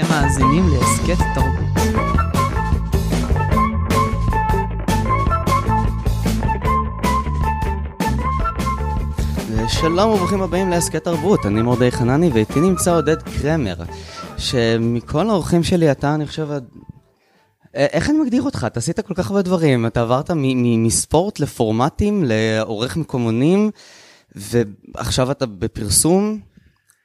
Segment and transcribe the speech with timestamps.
[0.00, 1.64] אתם מאזינים להסכת תרבות.
[9.68, 13.74] שלום וברוכים הבאים להסכת תרבות, אני מורדי חנני ואיתי נמצא עודד קרמר,
[14.38, 16.48] שמכל האורחים שלי אתה, אני חושב,
[17.74, 18.66] איך אני מגדיר אותך?
[18.66, 20.30] אתה עשית כל כך הרבה דברים, אתה עברת
[20.76, 23.70] מספורט לפורמטים, לעורך מקומונים,
[24.34, 26.40] ועכשיו אתה בפרסום.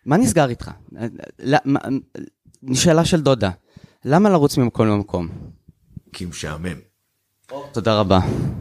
[0.05, 0.71] מה נסגר איתך?
[2.73, 3.49] שאלה של דודה,
[4.05, 5.27] למה לרוץ ממקום למקום?
[6.13, 6.91] כי משעמם.
[7.71, 8.19] תודה רבה.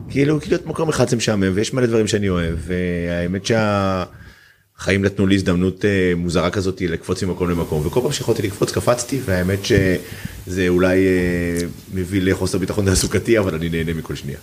[0.08, 5.34] כאילו, כאילו, מקום אחד זה משעמם, ויש מלא דברים שאני אוהב, והאמת שהחיים נתנו לי
[5.34, 11.06] הזדמנות אה, מוזרה כזאת לקפוץ ממקום למקום, וכל פעם שיכולתי לקפוץ קפצתי, והאמת שזה אולי
[11.06, 14.38] אה, מביא לחוסר ביטחון תעסוקתי, אבל אני נהנה מכל שנייה.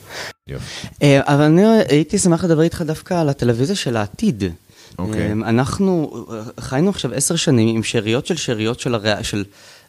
[1.03, 4.43] אה, אבל אני הייתי שמח לדבר איתך דווקא על הטלוויזיה של העתיד.
[4.97, 5.31] אוקיי.
[5.31, 6.25] אנחנו
[6.59, 9.43] חיינו עכשיו עשר שנים עם שאריות של שאריות של, הריאל, של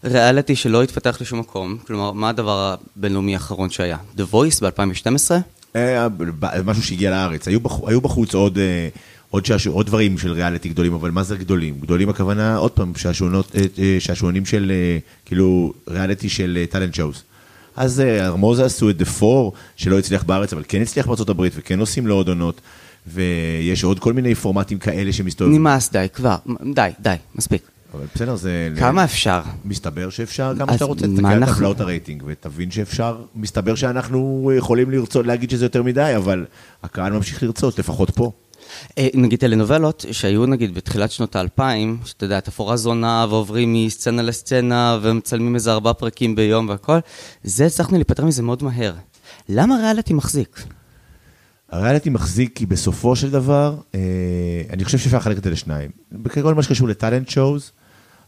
[0.04, 1.78] ריאליטי שלא התפתח לשום מקום.
[1.86, 3.96] כלומר, מה הדבר הבינלאומי האחרון שהיה?
[4.16, 5.30] The Voice ב-2012?
[6.64, 7.48] משהו שהגיע לארץ.
[7.48, 8.58] היו, בח, היו בחוץ עוד,
[9.30, 11.80] עוד, שעש, עוד דברים של ריאליטי גדולים, אבל מה זה גדולים?
[11.80, 12.92] גדולים הכוונה, עוד פעם,
[13.98, 14.72] שעשועונים של,
[15.24, 17.22] כאילו, ריאליטי של טאלנט שואוס.
[17.76, 21.80] אז ארמוזה עשו את The Four, שלא הצליח בארץ, אבל כן הצליח בארצות הברית, וכן
[21.80, 22.60] עושים לו עוד עונות.
[23.06, 25.60] ויש עוד כל מיני פורמטים כאלה שמסתובבים.
[25.60, 26.36] נמאס, די, כבר,
[26.74, 27.62] די, די, מספיק.
[27.94, 28.68] אבל בסדר, זה...
[28.78, 29.40] כמה אפשר?
[29.64, 35.26] מסתבר שאפשר כמה שאתה רוצה, תסתכל על טבלאות הרייטינג ותבין שאפשר, מסתבר שאנחנו יכולים לרצות
[35.26, 36.44] להגיד שזה יותר מדי, אבל
[36.82, 38.32] הקהל ממשיך לרצות, לפחות פה.
[39.14, 45.54] נגיד טלנובלות שהיו נגיד בתחילת שנות האלפיים, שאתה יודע, תפאורה זונה ועוברים מסצנה לסצנה ומצלמים
[45.54, 46.98] איזה ארבעה פרקים ביום והכל,
[47.44, 48.94] זה הצלחנו להיפטר מזה מאוד מהר.
[49.48, 50.64] למה ריאליטי מחזיק?
[51.70, 54.00] הריאליטי מחזיק כי בסופו של דבר, אה,
[54.70, 55.90] אני חושב שאפשר לחלק את זה לשניים.
[56.12, 57.70] בכל מה שקשור לטאלנט שואוז,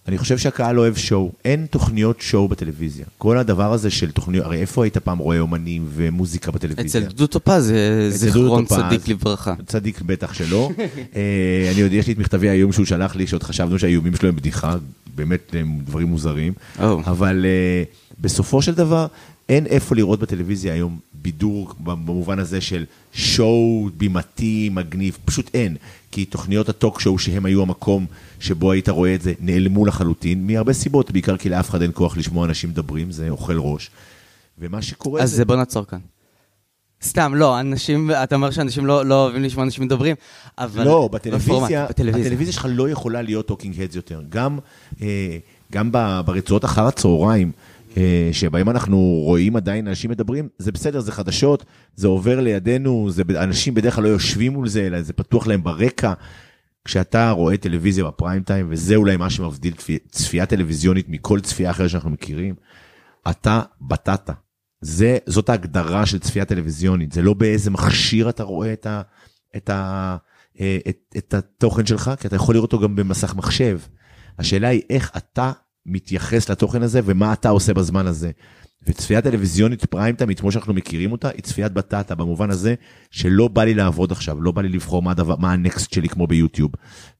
[0.08, 3.04] אני חושב שהקהל אוהב שואו, אין תוכניות שואו בטלוויזיה.
[3.18, 7.00] כל הדבר הזה של תוכניות, הרי איפה היית פעם רואה אומנים ומוזיקה בטלוויזיה?
[7.00, 9.54] אצל דודו טופז זה זיכרון צדיק לברכה.
[9.66, 10.70] צדיק בטח שלא.
[11.72, 14.36] אני יודע, יש לי את מכתבי האיום שהוא שלח לי, שעוד חשבנו שהאיומים שלו הם
[14.36, 14.76] בדיחה,
[15.14, 16.52] באמת הם דברים מוזרים.
[16.78, 17.46] אבל
[18.20, 19.06] בסופו של דבר,
[19.48, 25.76] אין איפה לראות בטלוויזיה היום בידור במובן הזה של שואו בימתי, מגניב, פשוט אין.
[26.10, 28.06] כי תוכניות הטוק שואו שהם היו המקום
[28.40, 32.16] שבו היית רואה את זה, נעלמו לחלוטין, מהרבה סיבות, בעיקר כי לאף אחד אין כוח
[32.16, 33.90] לשמוע אנשים מדברים, זה אוכל ראש.
[34.58, 35.42] ומה שקורה אז זה...
[35.42, 35.98] אז בוא נעצור כאן.
[37.02, 40.16] סתם, לא, אנשים, אתה אומר שאנשים לא, לא אוהבים לשמוע אנשים מדברים,
[40.58, 40.84] אבל...
[40.84, 44.22] לא, בטלוויזיה, בטלוויזיה, הטלוויזיה שלך לא יכולה להיות talking heads יותר.
[44.28, 44.58] גם,
[45.02, 45.38] אה,
[45.72, 45.92] גם
[46.24, 47.52] ברצועות אחר הצהריים,
[48.32, 51.64] שבהם אנחנו רואים עדיין אנשים מדברים, זה בסדר, זה חדשות,
[51.94, 55.62] זה עובר לידינו, זה, אנשים בדרך כלל לא יושבים מול זה, אלא זה פתוח להם
[55.64, 56.12] ברקע.
[56.84, 59.74] כשאתה רואה טלוויזיה בפריים טיים, וזה אולי מה שמבדיל
[60.10, 62.54] צפייה טלוויזיונית מכל צפייה אחרת שאנחנו מכירים,
[63.30, 64.32] אתה בטטה.
[64.80, 69.02] זה, זאת ההגדרה של צפייה טלוויזיונית, זה לא באיזה מכשיר אתה רואה את, ה,
[69.56, 70.16] את, ה,
[70.88, 73.78] את, את התוכן שלך, כי אתה יכול לראות אותו גם במסך מחשב.
[74.38, 75.52] השאלה היא איך אתה
[75.86, 78.30] מתייחס לתוכן הזה ומה אתה עושה בזמן הזה.
[78.86, 82.74] וצפייה טלוויזיונית פריים טיים, כמו שאנחנו מכירים אותה, היא צפיית בטטה במובן הזה
[83.10, 86.70] שלא בא לי לעבוד עכשיו, לא בא לי לבחור מה, מה הנקסט שלי כמו ביוטיוב,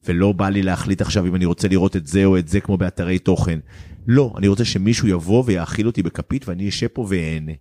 [0.05, 2.77] ולא בא לי להחליט עכשיו אם אני רוצה לראות את זה או את זה כמו
[2.77, 3.59] באתרי תוכן.
[4.07, 7.53] לא, אני רוצה שמישהו יבוא ויאכיל אותי בכפית ואני אשב פה ואהנה.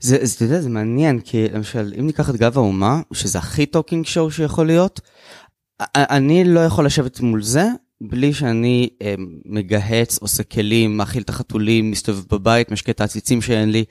[0.00, 3.66] זה, זה, אתה יודע, זה מעניין, כי למשל, אם ניקח את גב האומה, שזה הכי
[3.66, 5.00] talking show שיכול להיות,
[5.94, 7.64] אני לא יכול לשבת מול זה,
[8.00, 9.14] בלי שאני אה,
[9.44, 13.84] מגהץ, עושה כלים, מאכיל את החתולים, מסתובב בבית, משקה את העציצים שאין לי.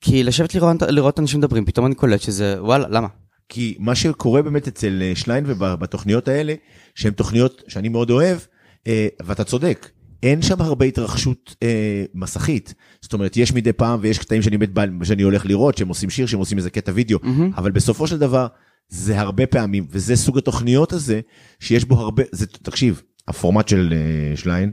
[0.00, 3.08] כי לשבת לראות, לראות אנשים מדברים, פתאום אני קולט שזה, וואלה, למה?
[3.48, 6.54] כי מה שקורה באמת אצל אה, שליין ובתוכניות האלה,
[6.94, 8.38] שהן תוכניות שאני מאוד אוהב,
[8.86, 9.90] אה, ואתה צודק,
[10.22, 12.74] אין שם הרבה התרחשות אה, מסכית.
[13.00, 14.56] זאת אומרת, יש מדי פעם ויש קטעים שאני,
[15.04, 17.56] שאני הולך לראות, שהם עושים שיר, שהם עושים איזה קטע וידאו, mm-hmm.
[17.56, 18.46] אבל בסופו של דבר,
[18.88, 21.20] זה הרבה פעמים, וזה סוג התוכניות הזה,
[21.60, 24.72] שיש בו הרבה, זה, תקשיב, הפורמט של uh, שליין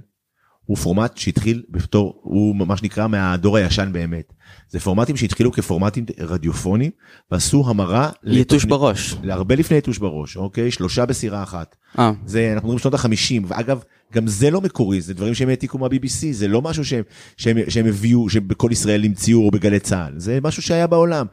[0.69, 4.34] הוא פורמט שהתחיל בתור, הוא מה שנקרא מהדור הישן באמת.
[4.69, 6.91] זה פורמטים שהתחילו כפורמטים רדיופונים
[7.31, 8.09] ועשו המרה.
[8.23, 9.16] יתוש לתוכנית, בראש.
[9.29, 10.72] הרבה לפני יתוש בראש, אוקיי?
[10.72, 11.75] שלושה בסירה אחת.
[11.99, 12.11] אה.
[12.25, 16.25] זה, אנחנו מדברים שנות החמישים, ואגב, גם זה לא מקורי, זה דברים שהם העתיקו מה-BBC,
[16.31, 17.03] זה לא משהו שהם,
[17.37, 21.25] שהם, שהם הביאו, שבכל ישראל המציאו או בגלי צה"ל, זה משהו שהיה בעולם.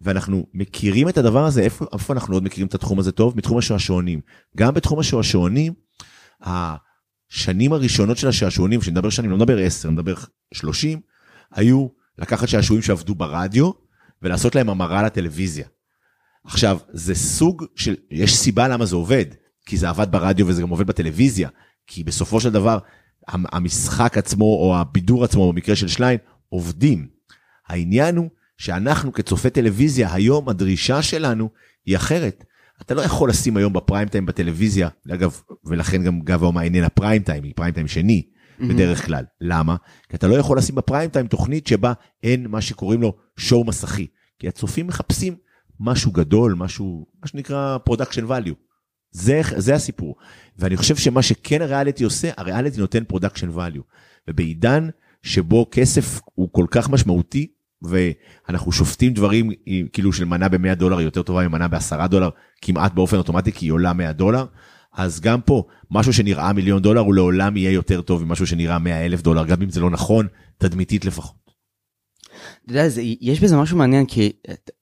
[0.00, 3.36] ואנחנו מכירים את הדבר הזה, איפה, איפה אנחנו עוד מכירים את התחום הזה טוב?
[3.36, 4.20] מתחום השעשועונים.
[4.56, 5.72] גם בתחום השעשועונים,
[6.42, 10.14] השנים הראשונות של השעשועונים, שאני מדבר שנים, לא מדבר 10, אני מדבר
[10.54, 11.00] 30,
[11.52, 13.70] היו לקחת שעשועים שעבדו ברדיו
[14.22, 15.66] ולעשות להם המרה לטלוויזיה.
[16.44, 19.26] עכשיו, זה סוג של, יש סיבה למה זה עובד,
[19.66, 21.48] כי זה עבד ברדיו וזה גם עובד בטלוויזיה,
[21.86, 22.78] כי בסופו של דבר,
[23.28, 26.18] המשחק עצמו או הבידור עצמו במקרה של שליין
[26.48, 27.08] עובדים.
[27.68, 31.50] העניין הוא שאנחנו כצופי טלוויזיה היום הדרישה שלנו
[31.86, 32.44] היא אחרת.
[32.82, 37.22] אתה לא יכול לשים היום בפריים טיים בטלוויזיה, אגב, ולכן גם גב האומה איננה פריים
[37.22, 38.64] טיים, היא פריים טיים שני mm-hmm.
[38.64, 39.24] בדרך כלל.
[39.40, 39.76] למה?
[40.08, 41.92] כי אתה לא יכול לשים בפריים טיים תוכנית שבה
[42.22, 44.06] אין מה שקוראים לו שואו מסכי.
[44.38, 45.36] כי הצופים מחפשים
[45.80, 48.54] משהו גדול, משהו, מה שנקרא production value.
[49.10, 50.16] זה, זה הסיפור.
[50.56, 53.82] ואני חושב שמה שכן הריאליטי עושה, הריאליטי נותן production value.
[54.28, 54.88] ובעידן
[55.22, 57.52] שבו כסף הוא כל כך משמעותי,
[57.82, 59.50] ואנחנו שופטים דברים
[59.92, 62.28] כאילו של מנה ב-100 דולר יותר טובה ממנה ב-10 דולר
[62.62, 64.46] כמעט באופן אוטומטי כי היא עולה 100 דולר.
[64.92, 69.06] אז גם פה משהו שנראה מיליון דולר הוא לעולם יהיה יותר טוב ממשהו שנראה 100
[69.06, 70.26] אלף דולר גם אם זה לא נכון
[70.58, 71.42] תדמיתית לפחות.
[72.64, 74.32] אתה יודע, זה, יש בזה משהו מעניין כי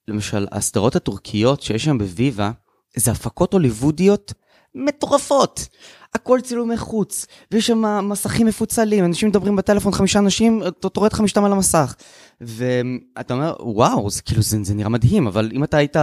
[0.09, 2.51] למשל הסדרות הטורקיות שיש שם בוויבה
[2.97, 4.33] זה הפקות הוליוודיות
[4.75, 5.69] מטורפות.
[6.15, 11.13] הכל צילומי חוץ, ויש שם מסכים מפוצלים, אנשים מדברים בטלפון, חמישה אנשים, אתה רואה את
[11.13, 11.95] חמישתם על המסך.
[12.41, 15.97] ואתה אומר, וואו, זה כאילו, זה, זה נראה מדהים, אבל אם אתה היית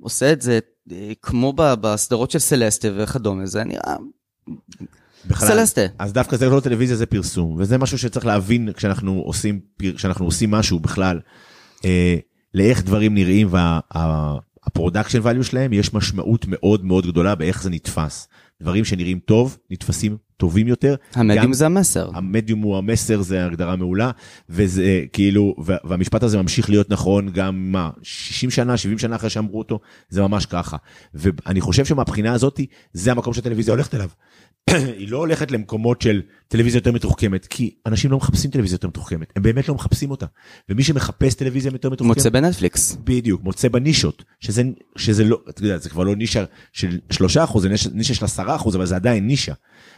[0.00, 0.58] עושה את זה
[0.92, 3.96] אה, כמו בסדרות של סלסטה וכדומה, זה נראה...
[5.26, 5.80] בכלל, סלסטה.
[5.98, 9.60] אז דווקא זה לא טלוויזיה, זה פרסום, וזה משהו שצריך להבין כשאנחנו עושים,
[9.96, 11.20] כשאנחנו עושים משהו בכלל,
[11.84, 12.16] אה,
[12.54, 18.28] לאיך דברים נראים וה production value שלהם, יש משמעות מאוד מאוד גדולה באיך זה נתפס.
[18.60, 20.94] דברים שנראים טוב, נתפסים טובים יותר.
[21.14, 22.10] המדיום זה המסר.
[22.14, 24.10] המדיום הוא המסר, זה הגדרה מעולה,
[24.48, 25.54] וזה כאילו,
[25.84, 30.22] והמשפט הזה ממשיך להיות נכון גם, מה, 60 שנה, 70 שנה אחרי שאמרו אותו, זה
[30.22, 30.76] ממש ככה.
[31.14, 32.60] ואני חושב שמבחינה הזאת,
[32.92, 34.08] זה המקום שהטלוויזיה הולכת אליו.
[34.98, 39.32] היא לא הולכת למקומות של טלוויזיה יותר מתוחכמת, כי אנשים לא מחפשים טלוויזיה יותר מתוחכמת,
[39.36, 40.26] הם באמת לא מחפשים אותה.
[40.68, 42.16] ומי שמחפש טלוויזיה יותר מתוחכמת...
[42.16, 42.96] מוצא בנטפליקס.
[43.04, 44.62] בדיוק, מוצא בנישות, שזה,
[44.96, 48.40] שזה לא, אתה יודע, זה כבר לא נישה של 3%, זה נישה של 10%,
[48.74, 49.52] אבל זה עדיין נישה.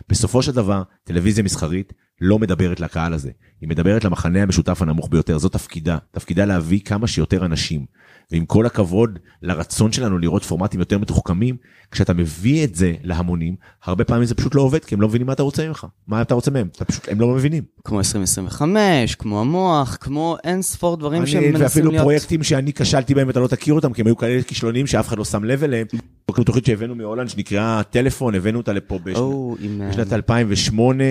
[0.09, 3.31] בסופו של דבר, טלוויזיה מסחרית לא מדברת לקהל הזה,
[3.61, 7.87] היא מדברת למחנה המשותף הנמוך ביותר, זו תפקידה, תפקידה להביא כמה שיותר אנשים.
[8.33, 11.57] ועם כל הכבוד לרצון שלנו לראות פורמטים יותר מתוחכמים,
[11.91, 15.27] כשאתה מביא את זה להמונים, הרבה פעמים זה פשוט לא עובד, כי הם לא מבינים
[15.27, 17.63] מה אתה רוצה ממך, מה אתה רוצה מהם, אתה פשוט, הם לא מבינים.
[17.85, 22.03] כמו 2025, כמו המוח, כמו אין ספור דברים שהם מנסים ואפילו להיות...
[22.03, 25.19] פרויקטים שאני כשלתי בהם ואתה לא תכיר אותם, כי הם היו כאלה כישלונים שאף אחד
[25.19, 25.87] לא שם לב אליהם.
[26.27, 31.05] תוכנית שהבאנו מהולנד שנקראה טלפון, הבאנו אותה לפה בשנת 2008.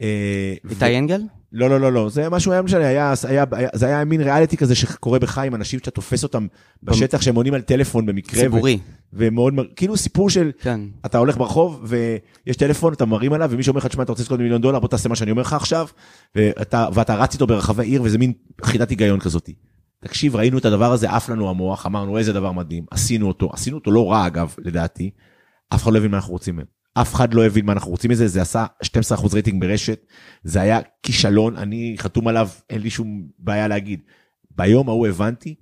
[0.00, 1.22] אה, איתי אנגל?
[1.52, 4.56] לא, לא, לא, לא, זה משהו היה משנה, היה, היה, היה, זה היה מין ריאליטי
[4.56, 6.46] כזה שקורה בך עם אנשים שאתה תופס אותם
[6.82, 8.40] בשטח שהם עונים על טלפון במקרה.
[8.40, 8.78] ציבורי.
[9.12, 10.80] ו, ומאוד, כאילו סיפור של, כן.
[11.06, 14.40] אתה הולך ברחוב ויש טלפון, אתה מרים עליו, ומישהו אומר לך, תשמע, אתה רוצה לזכות
[14.40, 15.86] מיליון דולר, בוא תעשה מה שאני אומר לך עכשיו,
[16.34, 18.32] ואתה, ואתה רץ איתו ברחבי עיר, וזה מין
[18.64, 19.50] חידת היגיון כזאת.
[20.04, 23.76] תקשיב, ראינו את הדבר הזה, עף לנו המוח, אמרנו, איזה דבר מדהים, עשינו אותו, עשינו
[23.76, 25.10] אותו לא רע אגב, לדעתי,
[25.74, 26.79] אף אחד לא הבין מה אנחנו רוצים מהם.
[26.94, 30.06] אף אחד לא הבין מה אנחנו רוצים מזה, זה עשה 12% רייטינג ברשת,
[30.44, 34.00] זה היה כישלון, אני חתום עליו, אין לי שום בעיה להגיד.
[34.50, 35.54] ביום ההוא הבנתי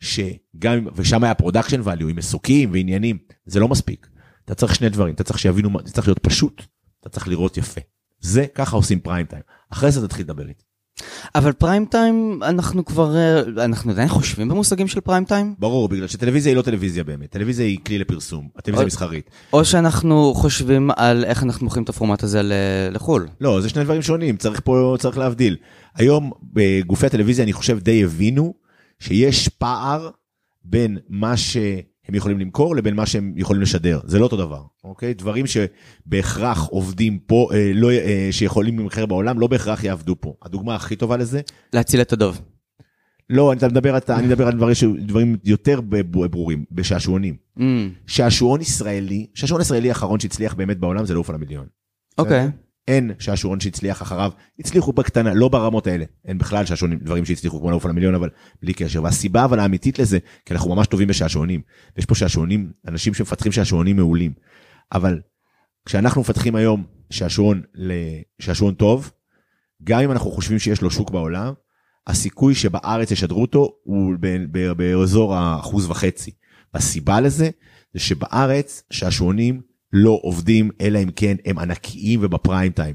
[0.00, 4.08] שגם, ושם היה production value עם מסוקים ועניינים, זה לא מספיק.
[4.44, 6.62] אתה צריך שני דברים, אתה צריך שיבינו, זה צריך להיות פשוט,
[7.00, 7.80] אתה צריך לראות יפה.
[8.20, 9.42] זה, ככה עושים פריים טיים.
[9.70, 10.64] אחרי זה תתחיל לדבר איתי.
[11.34, 15.54] אבל פריים טיים, אנחנו כבר, אה, אנחנו עדיין חושבים במושגים של פריים טיים?
[15.58, 19.30] ברור, בגלל שטלוויזיה היא לא טלוויזיה באמת, טלוויזיה היא כלי לפרסום, הטלוויזיה או, מסחרית.
[19.52, 22.40] או שאנחנו חושבים על איך אנחנו מוכרים את הפורמט הזה
[22.92, 23.28] לחו"ל.
[23.40, 25.56] לא, זה שני דברים שונים, צריך פה, צריך להבדיל.
[25.94, 28.54] היום בגופי הטלוויזיה אני חושב די הבינו
[28.98, 30.10] שיש פער
[30.64, 31.56] בין מה ש...
[32.08, 35.14] הם יכולים למכור לבין מה שהם יכולים לשדר, זה לא אותו דבר, אוקיי?
[35.14, 40.34] דברים שבהכרח עובדים פה, אה, לא, אה, שיכולים למכר בעולם, לא בהכרח יעבדו פה.
[40.42, 41.40] הדוגמה הכי טובה לזה...
[41.72, 42.40] להציל את הדוב.
[43.30, 45.80] לא, אני מדבר, אני מדבר על דברים, דברים יותר
[46.30, 47.36] ברורים, בשעשועונים.
[47.58, 47.62] Mm.
[48.06, 51.66] שעשועון ישראלי, שעשועון ישראלי האחרון שהצליח באמת בעולם זה לעוף על המיליון.
[52.18, 52.46] אוקיי.
[52.46, 52.65] Okay.
[52.88, 57.70] אין שעשועון שהצליח אחריו, הצליחו בקטנה, לא ברמות האלה, אין בכלל שעשועונים, דברים שהצליחו כמו
[57.70, 58.30] לעוף על המיליון, אבל
[58.62, 59.02] בלי קשר.
[59.02, 61.60] והסיבה אבל האמיתית לזה, כי אנחנו ממש טובים בשעשועונים.
[61.96, 64.32] יש פה שעשועונים, אנשים שמפתחים שעשועונים מעולים.
[64.92, 65.20] אבל
[65.86, 69.10] כשאנחנו מפתחים היום שעשועון לשעשועון טוב,
[69.84, 71.52] גם אם אנחנו חושבים שיש לו שוק בעולם,
[72.06, 74.12] הסיכוי שבארץ ישדרו אותו הוא
[74.76, 76.30] באזור האחוז וחצי.
[76.74, 77.50] הסיבה לזה
[77.92, 79.60] זה שבארץ שעשועונים
[79.92, 82.94] לא עובדים, אלא אם כן הם ענקיים ובפריים טיים.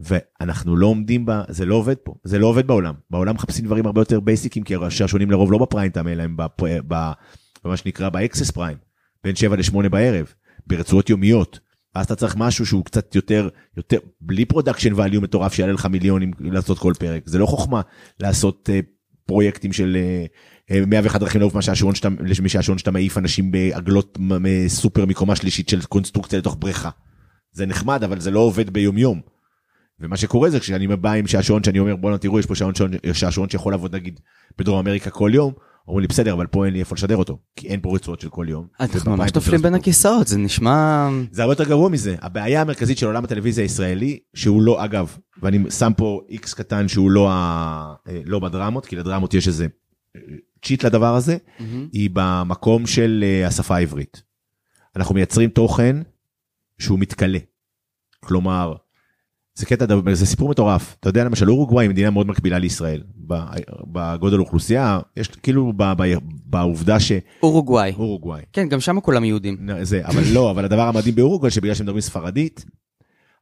[0.00, 1.32] ואנחנו לא עומדים ב...
[1.48, 2.94] זה לא עובד פה, זה לא עובד בעולם.
[3.10, 6.36] בעולם מחפשים דברים הרבה יותר בייסיקים, כי השעשועונים לרוב לא בפריים טיים, אלא הם
[7.64, 8.76] במה שנקרא ב access prime,
[9.24, 10.32] בין 7 ל-8 בערב,
[10.66, 11.60] ברצועות יומיות.
[11.94, 16.30] אז אתה צריך משהו שהוא קצת יותר, יותר, בלי production value מטורף שיעלה לך מיליונים
[16.40, 17.22] לעשות כל פרק.
[17.26, 17.80] זה לא חוכמה
[18.20, 18.86] לעשות uh,
[19.26, 20.28] פרויקטים של uh,
[20.70, 21.94] 101 דרכים לעוף מהשעשועון
[22.78, 24.18] שאתה, מעיף אנשים בעגלות
[24.68, 26.90] סופר מקומה שלישית של קונסטרוקציה לתוך בריכה.
[27.52, 29.20] זה נחמד, אבל זה לא עובד ביומיום.
[30.00, 33.48] ומה שקורה זה כשאני בא עם שעשועון שאני אומר בואנה תראו יש פה שעשועון, שעשועון
[33.48, 34.20] שיכול לעבוד נגיד
[34.58, 35.52] בדרום אמריקה כל יום,
[35.88, 38.28] אומרים לי בסדר אבל פה אין לי איפה לשדר אותו כי אין פה רצועות של
[38.28, 38.66] כל יום.
[38.80, 43.06] אנחנו ממש נופלים בין הכיסאות זה נשמע זה הרבה יותר גרוע מזה הבעיה המרכזית של
[43.06, 47.94] עולם הטלוויזיה הישראלי שהוא לא אגב ואני שם פה איקס קטן שהוא לא, ה...
[48.08, 49.66] אה, לא בדרמות כי לדרמות יש איזה
[50.66, 51.62] צ'יט לדבר הזה mm-hmm.
[51.92, 54.22] היא במקום של אה, השפה העברית.
[54.96, 55.96] אנחנו מייצרים תוכן
[56.78, 57.38] שהוא מתכלה.
[58.20, 58.74] כלומר
[59.54, 60.96] זה קטע, זה סיפור מטורף.
[61.00, 63.02] אתה יודע למשל אורוגוואי היא מדינה מאוד מקבילה לישראל.
[63.92, 65.72] בגודל אוכלוסייה, יש כאילו
[66.44, 67.12] בעובדה ש...
[67.42, 67.92] אורוגוואי.
[67.92, 68.42] אורוגוואי.
[68.52, 69.68] כן, גם שם כולם יהודים.
[69.82, 72.64] זה, אבל לא, אבל הדבר המדהים באורוגוואי, שבגלל שהם מדברים ספרדית,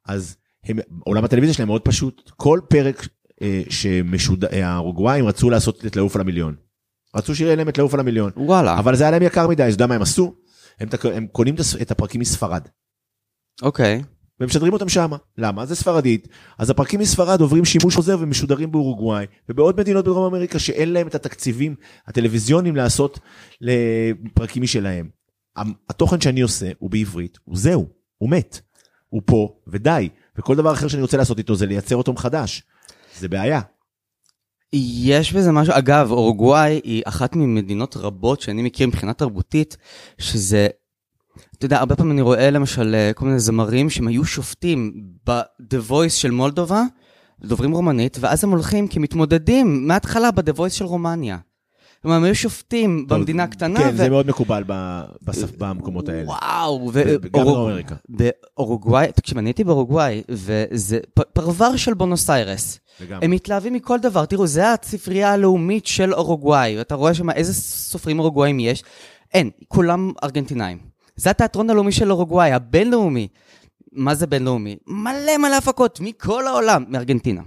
[0.06, 2.30] אז הם, עולם הטלוויזיה שלהם מאוד פשוט.
[2.36, 3.08] כל פרק
[3.42, 6.54] אה, שהאורוגוואים רצו לעשות את לעוף על המיליון.
[7.14, 8.30] רצו שיהיה להם את לעוף על המיליון.
[8.36, 8.78] וואלה.
[8.78, 10.34] אבל זה היה להם יקר מדי, אז אתה יודע מה הם עשו?
[10.80, 12.68] הם, הם קונים את הפרקים מספרד.
[13.62, 14.02] אוקיי.
[14.02, 14.14] Okay.
[14.40, 15.16] ומשדרים אותם שמה.
[15.38, 15.66] למה?
[15.66, 16.28] זה ספרדית.
[16.58, 21.14] אז הפרקים מספרד עוברים שימוש חוזר ומשודרים באורוגוואי ובעוד מדינות בדרום אמריקה שאין להם את
[21.14, 21.74] התקציבים
[22.06, 23.18] הטלוויזיוניים לעשות
[23.60, 25.08] לפרקים משלהם.
[25.88, 28.60] התוכן שאני עושה הוא בעברית, הוא זהו, הוא מת.
[29.08, 30.08] הוא פה ודי.
[30.38, 32.62] וכל דבר אחר שאני רוצה לעשות איתו זה לייצר אותו מחדש.
[33.18, 33.60] זה בעיה.
[34.76, 39.76] יש בזה משהו, אגב, אורוגוואי היא אחת ממדינות רבות שאני מכיר מבחינה תרבותית,
[40.18, 40.68] שזה
[41.56, 44.92] אתה יודע, הרבה פעמים אני רואה למשל אה, כל מיני זמרים שהם היו שופטים
[45.26, 46.82] ב-The Voice של מולדובה,
[47.44, 51.38] דוברים רומנית, ואז הם הולכים כמתמודדים מההתחלה ב-The Voice של רומניה.
[52.04, 53.80] כלומר, הם היו שופטים במדינה קטנה.
[53.80, 53.96] כן, ו...
[53.96, 54.64] זה מאוד מקובל
[55.22, 56.28] בסף, במקומות האלה.
[56.28, 57.94] וואו, וגם באמריקה.
[58.08, 60.98] באורוגוואי, תקשיב, אני הייתי באורוגוואי, וזה
[61.32, 62.78] פרבר של בונוס איירס.
[63.10, 64.24] הם מתלהבים מכל דבר.
[64.24, 68.84] תראו, זה הספרייה הלאומית של אורוגוואי, ואתה רואה שם איזה סופרים אורוגוואים יש.
[69.34, 70.78] אין, כולם ארגנטינאים.
[71.16, 73.28] זה התיאטרון הלאומי של אורוגוואי, הבינלאומי.
[73.92, 74.76] מה זה בינלאומי?
[74.86, 77.42] מלא מלא הפקות מכל העולם, מארגנטינה.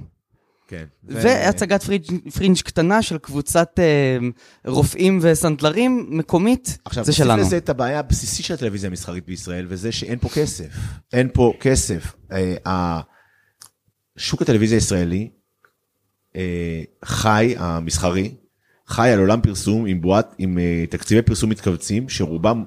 [0.67, 0.85] כן.
[1.03, 4.17] והצגת פרינג', פרינג' קטנה של קבוצת אה,
[4.65, 7.29] רופאים וסנדלרים מקומית, עכשיו, זה שלנו.
[7.31, 10.69] עכשיו, תוסיף לזה את הבעיה הבסיסית של הטלוויזיה המסחרית בישראל, וזה שאין פה כסף.
[11.13, 12.15] אין פה כסף.
[12.65, 13.01] אה,
[14.17, 15.29] שוק הטלוויזיה הישראלי
[16.35, 18.35] אה, חי, המסחרי,
[18.87, 22.63] חי על עולם פרסום עם בועת, עם uh, תקציבי פרסום מתכווצים, שרובם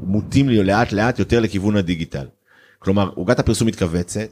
[0.00, 2.26] מוטים לאט לאט יותר לכיוון הדיגיטל.
[2.78, 4.28] כלומר, עוגת הפרסום מתכווצת,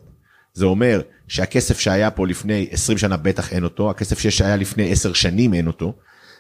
[0.56, 5.12] זה אומר שהכסף שהיה פה לפני 20 שנה בטח אין אותו, הכסף שהיה לפני 10
[5.12, 5.92] שנים אין אותו,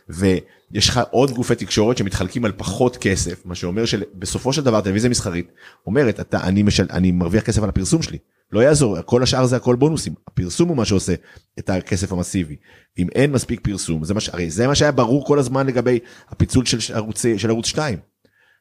[0.08, 5.10] ויש לך עוד גופי תקשורת שמתחלקים על פחות כסף, מה שאומר שבסופו של דבר טלוויזיה
[5.10, 5.52] מסחרית
[5.86, 8.18] אומרת, אתה, אני, משל, אני מרוויח כסף על הפרסום שלי.
[8.52, 11.14] לא יעזור, כל השאר זה הכל בונוסים, הפרסום הוא מה שעושה
[11.58, 12.56] את הכסף המסיבי.
[12.98, 16.64] אם אין מספיק פרסום, זה מה, הרי זה מה שהיה ברור כל הזמן לגבי הפיצול
[16.64, 17.98] של ערוץ, של ערוץ 2.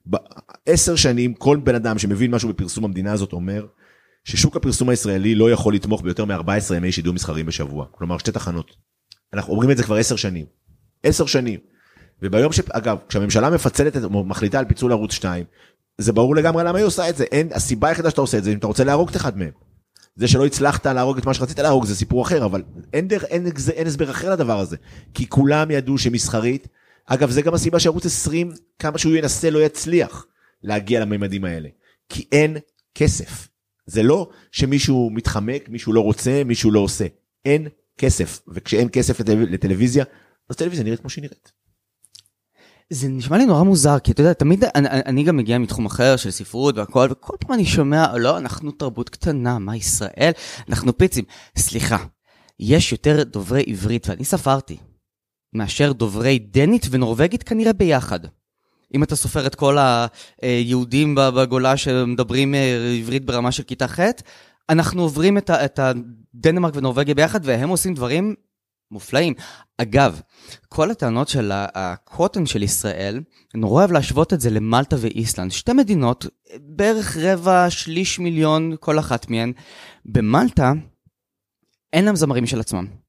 [0.05, 3.65] בעשר שנים כל בן אדם שמבין משהו בפרסום המדינה הזאת אומר
[4.25, 8.75] ששוק הפרסום הישראלי לא יכול לתמוך ביותר מ-14 ימי שידור מסחריים בשבוע, כלומר שתי תחנות.
[9.33, 10.45] אנחנו אומרים את זה כבר עשר שנים.
[11.03, 11.59] עשר שנים.
[12.21, 12.59] וביום ש...
[12.69, 15.45] אגב, כשהממשלה מפצלת, מחליטה על פיצול ערוץ 2,
[15.97, 17.23] זה ברור לגמרי למה היא עושה את זה.
[17.23, 19.51] אין, הסיבה היחידה שאתה עושה את זה, אם אתה רוצה להרוג את אחד מהם.
[20.15, 22.63] זה שלא הצלחת להרוג את מה שרצית להרוג זה סיפור אחר, אבל
[22.93, 24.77] אין, דרך, אין, אין, אין הסבר אחר לדבר הזה.
[25.13, 26.67] כי כולם ידעו שמסחרית,
[27.05, 30.25] אגב זה גם הסיבה שערוץ 20, כמה שהוא ינסה לא יצליח
[30.63, 31.69] להגיע לממדים האלה.
[32.09, 32.57] כי אין
[32.95, 33.47] כסף.
[33.85, 37.05] זה לא שמישהו מתחמק, מישהו לא רוצה, מישהו לא עושה.
[37.45, 39.35] אין כסף, וכשאין כסף לטל...
[39.35, 40.05] לטלוויזיה,
[40.49, 41.51] אז טלוויזיה נראית כמו שהיא נראית.
[42.89, 46.15] זה נשמע לי נורא מוזר, כי אתה יודע, תמיד, אני, אני גם מגיע מתחום אחר
[46.15, 50.31] של ספרות והכל, וכל פעם אני שומע, לא, אנחנו תרבות קטנה, מה ישראל?
[50.69, 51.23] אנחנו פיצים.
[51.57, 52.05] סליחה,
[52.59, 54.77] יש יותר דוברי עברית, ואני ספרתי,
[55.53, 58.19] מאשר דוברי דנית ונורבגית כנראה ביחד.
[58.95, 59.77] אם אתה סופר את כל
[60.41, 63.99] היהודים בגולה שמדברים אה, עברית ברמה של כיתה ח',
[64.69, 68.35] אנחנו עוברים את הדנמרק ונורבגיה ביחד, והם עושים דברים
[68.91, 69.33] מופלאים.
[69.77, 70.21] אגב,
[70.69, 73.21] כל הטענות של הקוטן של ישראל,
[73.53, 75.51] נורא אוהב להשוות את זה למלטה ואיסלנד.
[75.51, 76.25] שתי מדינות,
[76.59, 79.51] בערך רבע, שליש מיליון כל אחת מהן.
[80.05, 80.73] במלטה,
[81.93, 83.04] אין להם זמרים משל עצמם.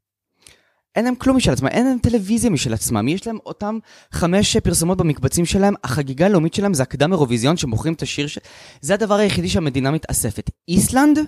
[0.97, 3.79] אין להם כלום משל עצמם, אין להם טלוויזיה משל עצמם, יש להם אותם
[4.13, 8.39] חמש פרסומות במקבצים שלהם, החגיגה הלאומית שלהם זה הקדם אירוויזיון שמוכרים את השיר ש...
[8.81, 10.51] זה הדבר היחידי שהמדינה מתאספת.
[10.69, 11.19] איסלנד,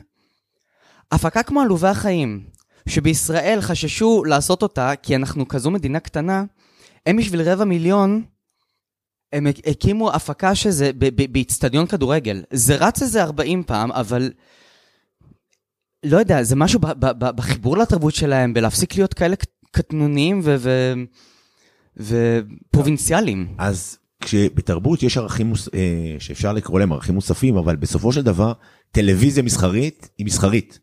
[1.12, 2.44] הפקה כמו עלובי החיים.
[2.88, 6.44] שבישראל חששו לעשות אותה, כי אנחנו כזו מדינה קטנה,
[7.06, 8.24] הם בשביל רבע מיליון,
[9.32, 10.90] הם הקימו הפקה שזה
[11.32, 12.42] באיצטדיון כדורגל.
[12.52, 14.30] זה רץ איזה 40 פעם, אבל
[16.04, 16.80] לא יודע, זה משהו
[17.18, 19.36] בחיבור לתרבות שלהם, בלהפסיק להיות כאלה
[19.70, 20.42] קטנוניים
[21.96, 23.54] ופרובינציאליים.
[23.58, 28.52] אז כשבתרבות יש ערכים אה, שאפשר לקרוא להם ערכים מוספים, אבל בסופו של דבר,
[28.90, 30.78] טלוויזיה מסחרית היא מסחרית.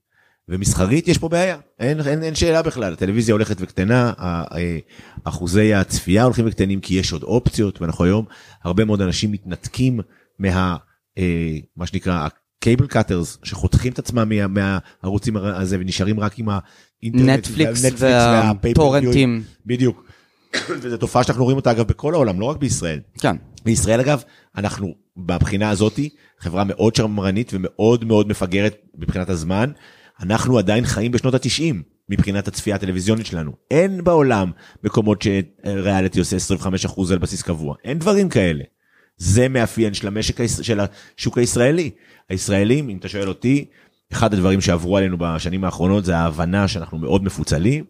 [0.49, 4.13] ומסחרית יש פה בעיה, אין, אין, אין שאלה בכלל, הטלוויזיה הולכת וקטנה,
[5.23, 8.25] אחוזי הצפייה הולכים וקטנים כי יש עוד אופציות, ואנחנו היום,
[8.63, 9.99] הרבה מאוד אנשים מתנתקים
[10.39, 10.77] מה,
[11.17, 12.27] אה, מה שנקרא,
[12.59, 16.63] הקייבל קאטרס, שחותכים את עצמם מה, מהערוצים הזה ונשארים רק עם האינטרנט,
[17.13, 19.43] נטפליקס והטורנטים.
[19.65, 20.05] בדיוק.
[20.81, 22.99] וזו תופעה שאנחנו רואים אותה אגב בכל העולם, לא רק בישראל.
[23.19, 23.35] כן.
[23.65, 24.23] בישראל אגב,
[24.57, 26.09] אנחנו בבחינה הזאתי,
[26.39, 29.71] חברה מאוד שמרנית ומאוד מאוד מפגרת מבחינת הזמן.
[30.21, 33.51] אנחנו עדיין חיים בשנות התשעים מבחינת הצפייה הטלוויזיונית שלנו.
[33.71, 34.51] אין בעולם
[34.83, 36.37] מקומות שריאליטי עושה
[36.87, 38.63] 25% על בסיס קבוע, אין דברים כאלה.
[39.17, 41.91] זה מאפיין של המשק, של השוק הישראלי.
[42.29, 43.65] הישראלים, אם אתה שואל אותי,
[44.13, 47.85] אחד הדברים שעברו עלינו בשנים האחרונות זה ההבנה שאנחנו מאוד מפוצלים,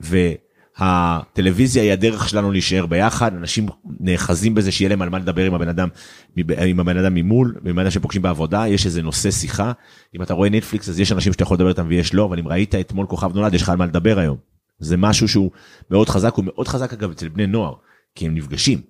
[0.00, 3.66] והטלוויזיה היא הדרך שלנו להישאר ביחד, אנשים
[4.00, 5.88] נאחזים בזה שיהיה להם על מה לדבר עם הבן אדם,
[6.36, 9.72] עם הבן אדם ממול, עם אדם שפוגשים בעבודה, יש איזה נושא שיחה,
[10.16, 12.48] אם אתה רואה נטפליקס אז יש אנשים שאתה יכול לדבר איתם ויש לא, אבל אם
[12.48, 14.36] ראית אתמול כוכב נולד יש לך על מה לדבר היום.
[14.78, 15.50] זה משהו שהוא
[15.90, 17.74] מאוד חזק, הוא מאוד חזק אגב אצל בני נוער,
[18.14, 18.80] כי הם נפגשים.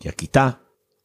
[0.00, 0.50] כי הכיתה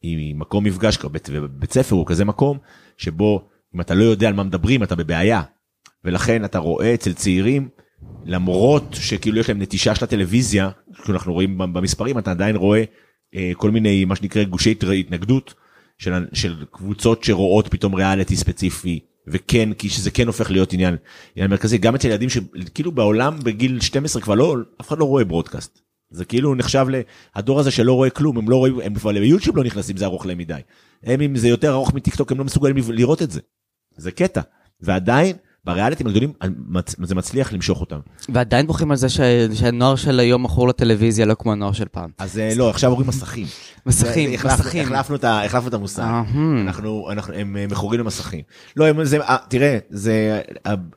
[0.02, 0.98] היא מקום מפגש,
[1.30, 2.58] ובית ספר הוא כזה מקום
[2.96, 5.42] שבו אם אתה לא יודע על מה מדברים אתה בבעיה.
[6.04, 7.68] ולכן אתה רואה אצל צעירים,
[8.24, 10.70] למרות שכאילו יש להם נטישה של הטלוויזיה,
[11.08, 12.84] אנחנו רואים במספרים, אתה עדיין רואה
[13.34, 15.54] אה, כל מיני מה שנקרא גושי התנגדות
[15.98, 19.00] של, של קבוצות שרואות פתאום ריאליטי ספציפי.
[19.26, 20.96] וכן כי שזה כן הופך להיות עניין,
[21.36, 25.24] עניין מרכזי גם אצל ילדים שכאילו בעולם בגיל 12 כבר לא אף אחד לא רואה
[25.24, 26.86] ברודקאסט זה כאילו נחשב
[27.36, 30.26] לדור הזה שלא רואה כלום, הם לא רואים, הם כבר ליוטיוב לא נכנסים, זה ארוך
[30.26, 30.60] להם מדי.
[31.02, 33.40] הם אם זה יותר ארוך מטיק טוק הם לא מסוגלים לראות את זה.
[33.96, 34.40] זה קטע.
[34.80, 36.32] ועדיין, בריאליטים הגדולים
[37.02, 37.98] זה מצליח למשוך אותם.
[38.28, 39.08] ועדיין בוכים על זה
[39.54, 42.10] שהנוער של היום מכור לטלוויזיה לא כמו הנוער של פעם.
[42.18, 43.46] אז אה, לא, עכשיו אומרים מסכים.
[43.86, 44.92] מסכים, מסכים.
[45.22, 46.02] החלפנו את המושג.
[46.02, 48.40] אנחנו, הם אה, מכורים למסכים.
[48.76, 48.84] לא,
[49.20, 50.42] אה, תראה, זה,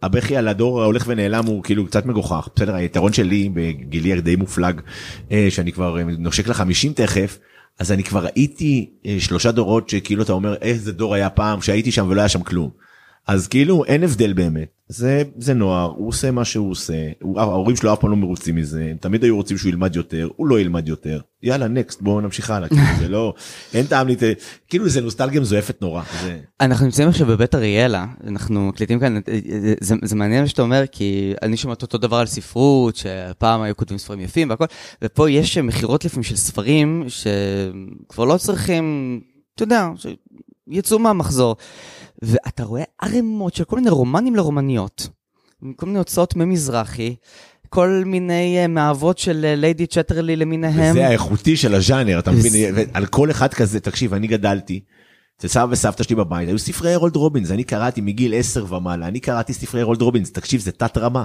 [0.01, 2.47] הבכי על הדור ההולך ונעלם הוא כאילו קצת מגוחך.
[2.55, 4.81] בסדר, היתרון שלי בגילי די מופלג,
[5.49, 7.39] שאני כבר נושק לחמישים תכף.
[7.79, 12.07] אז אני כבר ראיתי שלושה דורות שכאילו אתה אומר איזה דור היה פעם שהייתי שם
[12.09, 12.69] ולא היה שם כלום.
[13.27, 14.75] אז כאילו אין הבדל באמת.
[14.88, 16.93] זה זה נוער הוא עושה מה שהוא עושה.
[17.21, 18.88] הוא, ההורים שלו אף פעם לא מרוצים מזה.
[18.91, 21.19] הם תמיד היו רוצים שהוא ילמד יותר הוא לא ילמד יותר.
[21.43, 22.69] יאללה נקסט בואו נמשיך הלאה.
[22.69, 23.33] כאילו, זה לא
[23.73, 24.15] אין טעם לי
[24.67, 26.03] כאילו זה נוסטלגיה מזויפת נורא.
[26.21, 26.39] זה...
[26.61, 29.19] אנחנו נמצאים עכשיו בבית אריאלה אנחנו מקליטים כאן
[29.81, 33.77] זה, זה מעניין מה שאתה אומר כי אני שומעת אותו דבר על ספרות שפעם היו
[33.77, 34.65] כותבים ספרים יפים והכל
[35.01, 39.19] ופה יש מכירות לפעמים של ספרים שכבר לא צריכים
[39.55, 39.89] אתה יודע
[40.67, 41.55] יצאו מהמחזור.
[42.21, 45.10] ואתה רואה ערימות של כל מיני רומנים לרומניות,
[45.75, 47.15] כל מיני הוצאות ממזרחי,
[47.69, 50.91] כל מיני uh, מאהבות של ליידי צ'טרלי למיניהם.
[50.91, 52.75] וזה האיכותי של הז'אנר, אתה מבין?
[52.93, 54.80] על כל אחד כזה, תקשיב, אני גדלתי.
[55.38, 59.19] אצל סבא וסבתא שלי בבית היו ספרי הרולד רובינס, אני קראתי מגיל 10 ומעלה, אני
[59.19, 61.23] קראתי ספרי הרולד רובינס, תקשיב, זה תת רמה.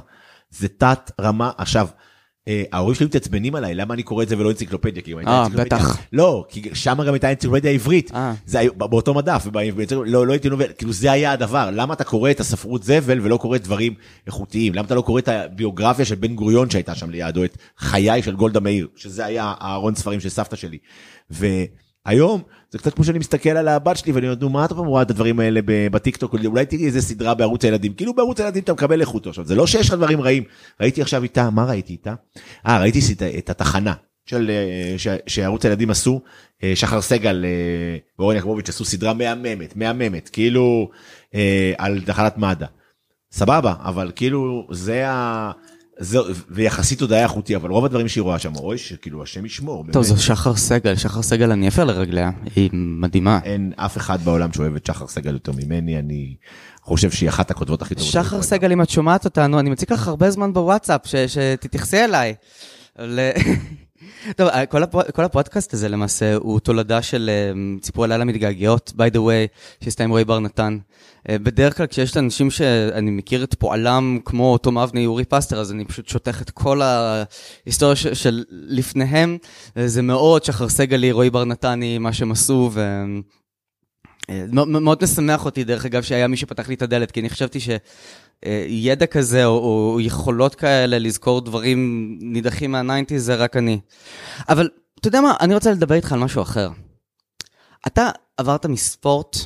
[0.50, 1.50] זה תת רמה.
[1.58, 2.09] עכשיו, אה,
[2.72, 5.02] ההורים שלי מתעצבנים עליי למה אני קורא את זה ולא אנציקלופדיה?
[5.02, 5.98] כי אה בטח.
[6.12, 8.10] לא כי שם גם הייתה אנציקלופדיה עברית.
[8.14, 8.34] אה.
[8.46, 9.46] זה היה באותו מדף
[10.04, 10.66] לא לא הייתי נובל.
[10.78, 11.70] כאילו זה היה הדבר.
[11.72, 13.94] למה אתה קורא את הספרות זבל ולא קורא דברים
[14.26, 14.74] איכותיים?
[14.74, 18.22] למה אתה לא קורא את הביוגרפיה של בן גוריון שהייתה שם ליד או את חיי
[18.22, 20.78] של גולדה מאיר שזה היה הארון ספרים של סבתא שלי.
[22.06, 24.86] והיום זה קצת כמו שאני מסתכל על הבת שלי ואני אומר, נו, מה אתה פעם
[24.86, 28.72] רואה את הדברים האלה בטיקטוק, אולי תראי איזה סדרה בערוץ הילדים, כאילו בערוץ הילדים אתה
[28.72, 30.42] מקבל איכות עכשיו, זה לא שיש לך דברים רעים.
[30.80, 32.14] ראיתי עכשיו איתה, מה ראיתי איתה?
[32.66, 33.00] אה, ראיתי
[33.38, 33.94] את התחנה
[34.26, 36.20] של, אה, שערוץ הילדים עשו,
[36.62, 40.90] אה, שחר סגל אה, ואורן יעקבוביץ' עשו סדרה מהממת, מהממת, כאילו
[41.78, 42.66] על תחנת מד"א.
[43.32, 45.50] סבבה, אבל כאילו זה ה...
[46.02, 46.18] זה,
[46.50, 49.84] ויחסית עוד היה איכותי, אבל רוב הדברים שהיא רואה שם, אוי, שכאילו השם ישמור.
[49.92, 53.40] טוב, זו שחר סגל, שחר סגל אני אפר לרגליה, היא מדהימה.
[53.44, 56.34] אין אף אחד בעולם שאוהב את שחר סגל יותר ממני, אני
[56.82, 58.12] חושב שהיא אחת הכותבות הכי טובות.
[58.12, 62.34] שחר סגל, אם את שומעת אותנו, אני מציג לך הרבה זמן בוואטסאפ, שתתייחסי אליי.
[64.36, 65.10] טוב, אה, כל, הפ...
[65.10, 67.30] כל הפודקאסט הזה למעשה הוא תולדה של
[67.80, 70.78] ציפורי לילה מתגעגעות, by the way, עם רועי בר נתן.
[71.28, 75.72] Uh, בדרך כלל כשיש אנשים שאני מכיר את פועלם, כמו תום אבני, אורי פסטר, אז
[75.72, 78.06] אני פשוט שותך את כל ההיסטוריה ש...
[78.06, 79.38] של לפניהם.
[79.86, 83.04] זה מאוד שחר סגלי, רועי בר נתני, מה שהם עשו, ו...
[84.52, 87.68] מאוד משמח אותי, דרך אגב, שהיה מי שפתח לי את הדלת, כי אני חשבתי ש...
[88.68, 93.80] ידע כזה או, יכולות כאלה לזכור דברים נידחים מהניינטי זה רק אני.
[94.48, 94.68] אבל
[95.00, 96.70] אתה יודע מה, אני רוצה לדבר איתך על משהו אחר.
[97.86, 99.36] אתה עברת מספורט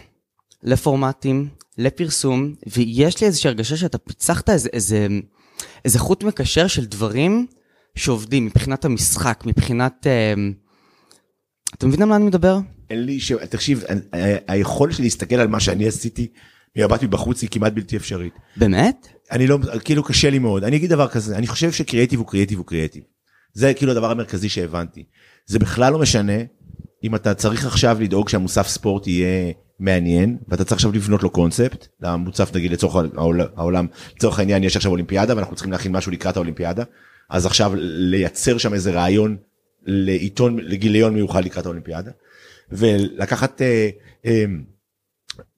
[0.62, 5.08] לפורמטים, לפרסום, ויש לי איזושהי הרגשה שאתה פיצחת איזה, איזה,
[5.84, 7.46] איזה חוט מקשר של דברים
[7.94, 10.06] שעובדים מבחינת המשחק, מבחינת...
[10.06, 10.34] אה,
[11.74, 12.58] אתה מבין על מה אני מדבר?
[12.90, 13.32] אין לי ש...
[13.32, 13.84] תקשיב,
[14.48, 16.28] היכולת שלי להסתכל על מה שאני עשיתי
[16.76, 18.34] ממבט מבחוץ היא כמעט בלתי אפשרית.
[18.56, 19.08] באמת?
[19.30, 20.64] אני לא, כאילו קשה לי מאוד.
[20.64, 23.02] אני אגיד דבר כזה, אני חושב שקריאיטיב הוא קריאיטיב הוא קריאיטיב.
[23.52, 25.04] זה כאילו הדבר המרכזי שהבנתי.
[25.46, 26.38] זה בכלל לא משנה
[27.04, 31.86] אם אתה צריך עכשיו לדאוג שהמוסף ספורט יהיה מעניין, ואתה צריך עכשיו לבנות לו קונספט,
[32.00, 33.04] למוצף נגיד לצורך
[33.56, 36.84] העולם, לצורך העניין יש עכשיו אולימפיאדה ואנחנו צריכים להכין משהו לקראת האולימפיאדה,
[37.30, 39.36] אז עכשיו לייצר שם איזה רעיון
[39.86, 42.10] לעיתון, לגיליון מיוחד לקראת האולימפיאדה,
[42.74, 43.88] ולקחת אה,
[44.26, 44.44] אה,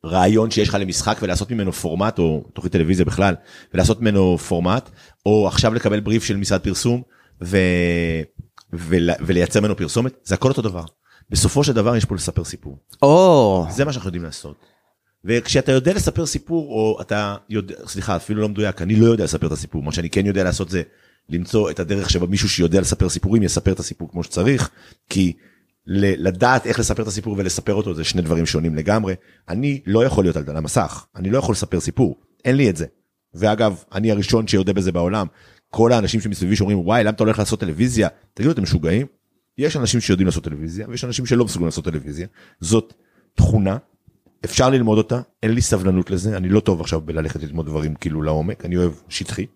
[0.04, 3.34] רעיון שיש לך למשחק ולעשות ממנו פורמט, או תוכנית טלוויזיה בכלל,
[3.74, 4.90] ולעשות ממנו פורמט,
[5.26, 7.02] או עכשיו לקבל בריף של משרד פרסום,
[7.44, 7.58] ו...
[8.72, 9.10] ול...
[9.20, 10.84] ולייצר ממנו פרסומת, זה הכל אותו דבר.
[11.30, 12.78] בסופו של דבר יש פה לספר סיפור.
[13.02, 13.66] או.
[13.68, 13.72] Oh.
[13.72, 14.56] זה מה שאנחנו יודעים לעשות.
[15.24, 19.46] וכשאתה יודע לספר סיפור, או אתה יודע, סליחה, אפילו לא מדויק, אני לא יודע לספר
[19.46, 20.82] את הסיפור, מה שאני כן יודע לעשות זה
[21.28, 24.70] למצוא את הדרך שבה מישהו שיודע לספר סיפורים יספר את הסיפור כמו שצריך,
[25.10, 25.32] כי
[25.86, 29.14] לדעת איך לספר את הסיפור ולספר אותו זה שני דברים שונים לגמרי.
[29.48, 32.86] אני לא יכול להיות על המסך, אני לא יכול לספר סיפור, אין לי את זה.
[33.34, 35.26] ואגב, אני הראשון שיודע בזה בעולם.
[35.70, 39.06] כל האנשים שמסביבי שאומרים וואי למה אתה הולך לעשות טלוויזיה, תגידו אתם משוגעים?
[39.58, 42.26] יש אנשים שיודעים לעשות טלוויזיה ויש אנשים שלא מסוגלים לעשות טלוויזיה.
[42.60, 42.94] זאת
[43.34, 43.76] תכונה,
[44.44, 48.22] אפשר ללמוד אותה, אין לי סבלנות לזה, אני לא טוב עכשיו בללכת ללמוד דברים כאילו
[48.22, 49.46] לעומק, אני אוהב שטחי.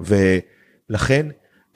[0.00, 1.26] ולכן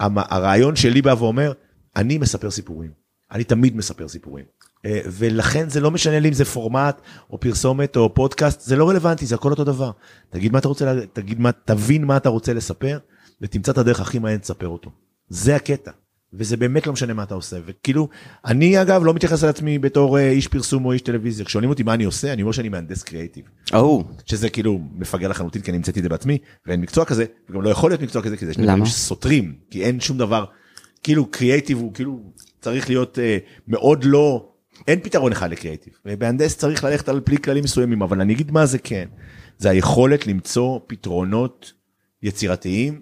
[0.01, 1.53] הרעיון שלי בא ואומר,
[1.97, 2.90] אני מספר סיפורים,
[3.33, 4.45] אני תמיד מספר סיפורים.
[4.85, 8.89] אה, ולכן זה לא משנה לי אם זה פורמט או פרסומת או פודקאסט, זה לא
[8.89, 9.91] רלוונטי, זה הכל אותו דבר.
[10.31, 12.99] תגיד מה אתה רוצה, תגיד מה, תבין מה אתה רוצה לספר,
[13.41, 14.91] ותמצא את הדרך הכי מעניינת לספר אותו.
[15.29, 15.91] זה הקטע.
[16.33, 18.09] וזה באמת לא משנה מה אתה עושה וכאילו
[18.45, 21.83] אני אגב לא מתייחס על עצמי בתור אה, איש פרסום או איש טלוויזיה כששואלים אותי
[21.83, 23.45] מה אני עושה אני אומר שאני מהנדס קריאיטיב.
[23.71, 24.05] Oh.
[24.25, 27.71] שזה כאילו מפגר לחלוטין כי אני המצאתי את זה בעצמי ואין מקצוע כזה וגם לא
[27.71, 30.45] יכול להיות מקצוע כזה כי זה שני דברים שסותרים כי אין שום דבר
[31.03, 32.21] כאילו קריאיטיב הוא כאילו
[32.66, 33.20] צריך להיות uh,
[33.68, 34.48] מאוד לא
[34.88, 35.92] אין פתרון אחד לקריאיטיב.
[36.20, 39.09] מהנדס צריך ללכת על פלי כללים מסוימים אבל אני אגיד מה זה כן
[39.59, 41.72] זה היכולת למצוא פתרונות
[42.22, 43.00] יצירתיים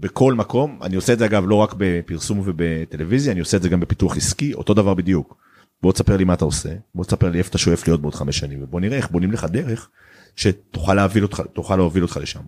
[0.00, 3.68] בכל מקום, אני עושה את זה אגב לא רק בפרסום ובטלוויזיה, אני עושה את זה
[3.68, 5.36] גם בפיתוח עסקי, אותו דבר בדיוק.
[5.82, 8.38] בוא תספר לי מה אתה עושה, בוא תספר לי איפה אתה שואף להיות בעוד חמש
[8.38, 9.88] שנים, ובוא נראה איך בונים לך דרך
[10.36, 12.40] שתוכל להוביל אותך, להוביל אותך לשם.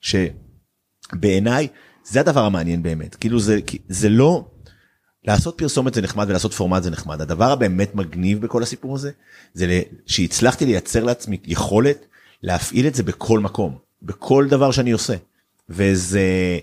[0.00, 1.68] שבעיניי
[2.04, 3.58] זה הדבר המעניין באמת, כאילו זה,
[3.88, 4.44] זה לא,
[5.26, 9.10] לעשות פרסומת זה נחמד ולעשות פורמט זה נחמד, הדבר הבאמת מגניב בכל הסיפור הזה,
[9.54, 12.06] זה שהצלחתי לייצר לעצמי יכולת
[12.42, 15.14] להפעיל את זה בכל מקום, בכל דבר שאני עושה.
[15.68, 16.58] וזה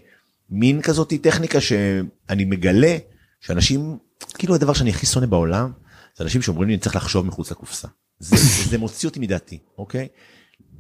[0.49, 2.97] מין כזאת טכניקה שאני מגלה
[3.41, 3.97] שאנשים,
[4.34, 5.71] כאילו הדבר שאני הכי שונא בעולם,
[6.17, 7.88] זה אנשים שאומרים לי אני צריך לחשוב מחוץ לקופסה.
[8.19, 8.36] זה,
[8.69, 10.08] זה מוציא אותי מדעתי, אוקיי?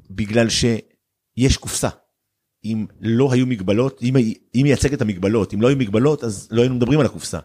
[0.09, 1.89] בגלל שיש קופסה.
[2.65, 6.61] אם לא היו מגבלות, אם היא מייצגת את המגבלות, אם לא היו מגבלות אז לא
[6.61, 7.39] היינו מדברים על הקופסה.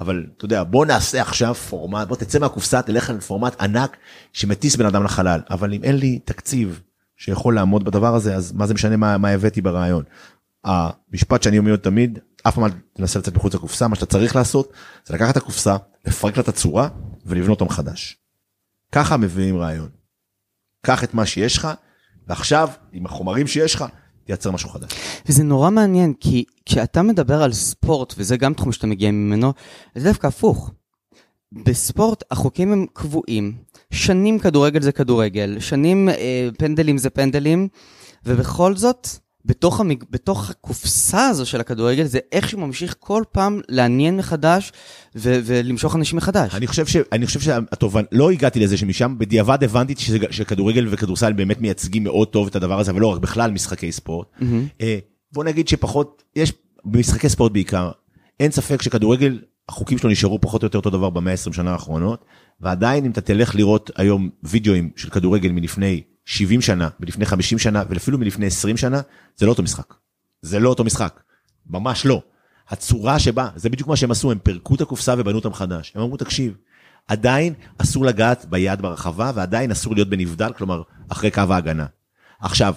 [0.00, 3.96] אבל אתה יודע בוא נעשה עכשיו פורמט בוא תצא מהקופסה תלך על פורמט ענק
[4.32, 6.80] שמטיס בן אדם לחלל אבל אם אין לי תקציב
[7.16, 10.04] שיכול לעמוד בדבר הזה אז מה זה משנה מה, מה הבאתי ברעיון.
[10.64, 14.72] המשפט שאני אומר תמיד, אף פעם אל תנסה לצאת מחוץ לקופסה, מה שאתה צריך לעשות
[15.06, 16.88] זה לקחת את הקופסה, לפרק לה את הצורה
[17.26, 18.16] ולבנות אותה מחדש.
[18.92, 19.88] ככה מביאים רעיון.
[20.86, 21.68] קח את מה שיש לך,
[22.28, 23.84] ועכשיו עם החומרים שיש לך,
[24.24, 24.92] תייצר משהו חדש.
[25.28, 29.52] וזה נורא מעניין, כי כשאתה מדבר על ספורט, וזה גם תחום שאתה מגיע ממנו,
[29.94, 30.70] זה דווקא הפוך.
[31.52, 33.54] בספורט החוקים הם קבועים,
[33.92, 37.68] שנים כדורגל זה כדורגל, שנים אה, פנדלים זה פנדלים,
[38.24, 39.08] ובכל זאת,
[39.44, 40.04] בתוך, המג...
[40.10, 44.72] בתוך הקופסה הזו של הכדורגל, זה איך שהוא ממשיך כל פעם לעניין מחדש
[45.16, 45.40] ו...
[45.44, 46.54] ולמשוך אנשים מחדש.
[46.54, 46.96] אני חושב, ש...
[47.12, 50.18] אני חושב שהתובן, לא הגעתי לזה שמשם, בדיעבד הבנתי שזה...
[50.30, 54.26] שכדורגל וכדורסל באמת מייצגים מאוד טוב את הדבר הזה, אבל לא רק בכלל משחקי ספורט.
[54.40, 54.84] Mm-hmm.
[55.32, 56.52] בוא נגיד שפחות, יש
[56.84, 57.90] במשחקי ספורט בעיקר,
[58.40, 62.24] אין ספק שכדורגל, החוקים שלו נשארו פחות או יותר אותו דבר במאה 20 שנה האחרונות,
[62.60, 67.82] ועדיין אם אתה תלך לראות היום וידאוים של כדורגל מלפני 70 שנה ולפני 50 שנה
[67.88, 69.00] ואפילו מלפני 20 שנה
[69.36, 69.94] זה לא אותו משחק.
[70.42, 71.20] זה לא אותו משחק.
[71.66, 72.22] ממש לא.
[72.68, 75.92] הצורה שבה זה בדיוק מה שהם עשו הם פירקו את הקופסה ובנו אותה מחדש.
[75.94, 76.56] הם אמרו תקשיב
[77.08, 81.86] עדיין אסור לגעת ביד ברחבה ועדיין אסור להיות בנבדל כלומר אחרי קו ההגנה.
[82.40, 82.74] עכשיו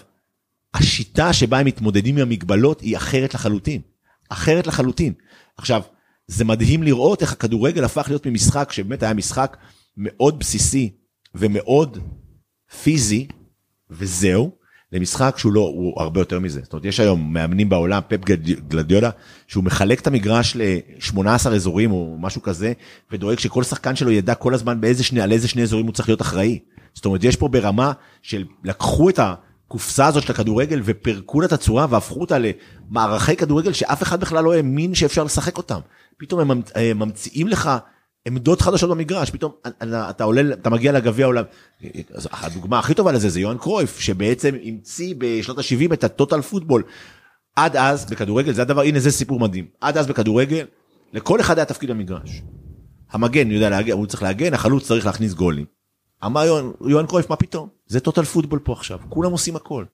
[0.74, 3.82] השיטה שבה הם מתמודדים עם המגבלות היא אחרת לחלוטין.
[4.30, 5.14] אחרת לחלוטין.
[5.58, 5.82] עכשיו
[6.28, 9.58] זה מדהים לראות איך הכדורגל הפך להיות ממשחק שבאמת היה משחק
[9.98, 10.94] מאוד בסיסי
[11.36, 11.98] ומאוד
[12.84, 13.28] פיזי
[13.98, 14.52] וזהו,
[14.92, 16.60] למשחק שהוא לא, הוא הרבה יותר מזה.
[16.64, 18.20] זאת אומרת, יש היום מאמנים בעולם, פפ
[18.68, 19.10] גלדיולה,
[19.48, 22.74] שהוא מחלק את המגרש ל-18 אזורים או משהו כזה,
[23.12, 26.10] ודואג שכל שחקן שלו ידע כל הזמן באיזה שני, על איזה שני אזורים הוא צריך
[26.10, 26.60] להיות אחראי.
[26.94, 31.54] זאת אומרת, יש פה ברמה של לקחו את הקופסה הזאת של הכדורגל ופירקו לה את
[31.54, 35.80] הצורה והפכו אותה למערכי כדורגל שאף אחד בכלל לא האמין שאפשר לשחק אותם.
[36.18, 36.62] פתאום הם
[36.96, 37.72] ממציאים לך
[38.28, 39.52] עמדות חדשות במגרש, פתאום
[39.84, 41.44] אתה עולה, אתה מגיע לגביע העולם.
[42.32, 46.84] הדוגמה הכי טובה לזה זה יוהאן קרויף, שבעצם המציא בשנות ה-70 את הטוטל פוטבול.
[47.56, 49.66] עד אז בכדורגל, זה הדבר, הנה זה סיפור מדהים.
[49.82, 50.66] עד אז בכדורגל,
[51.14, 52.42] לכל אחד היה תפקיד במגרש.
[53.12, 55.66] המגן יודע להגן, הוא צריך להגן, החלוץ צריך להכניס גולים.
[56.26, 56.46] אמר
[56.88, 57.70] יוהאן קרויף, מה פתאום?
[57.88, 59.86] זה טוטל פוטבול פה עכשיו, כולם עושים הכל.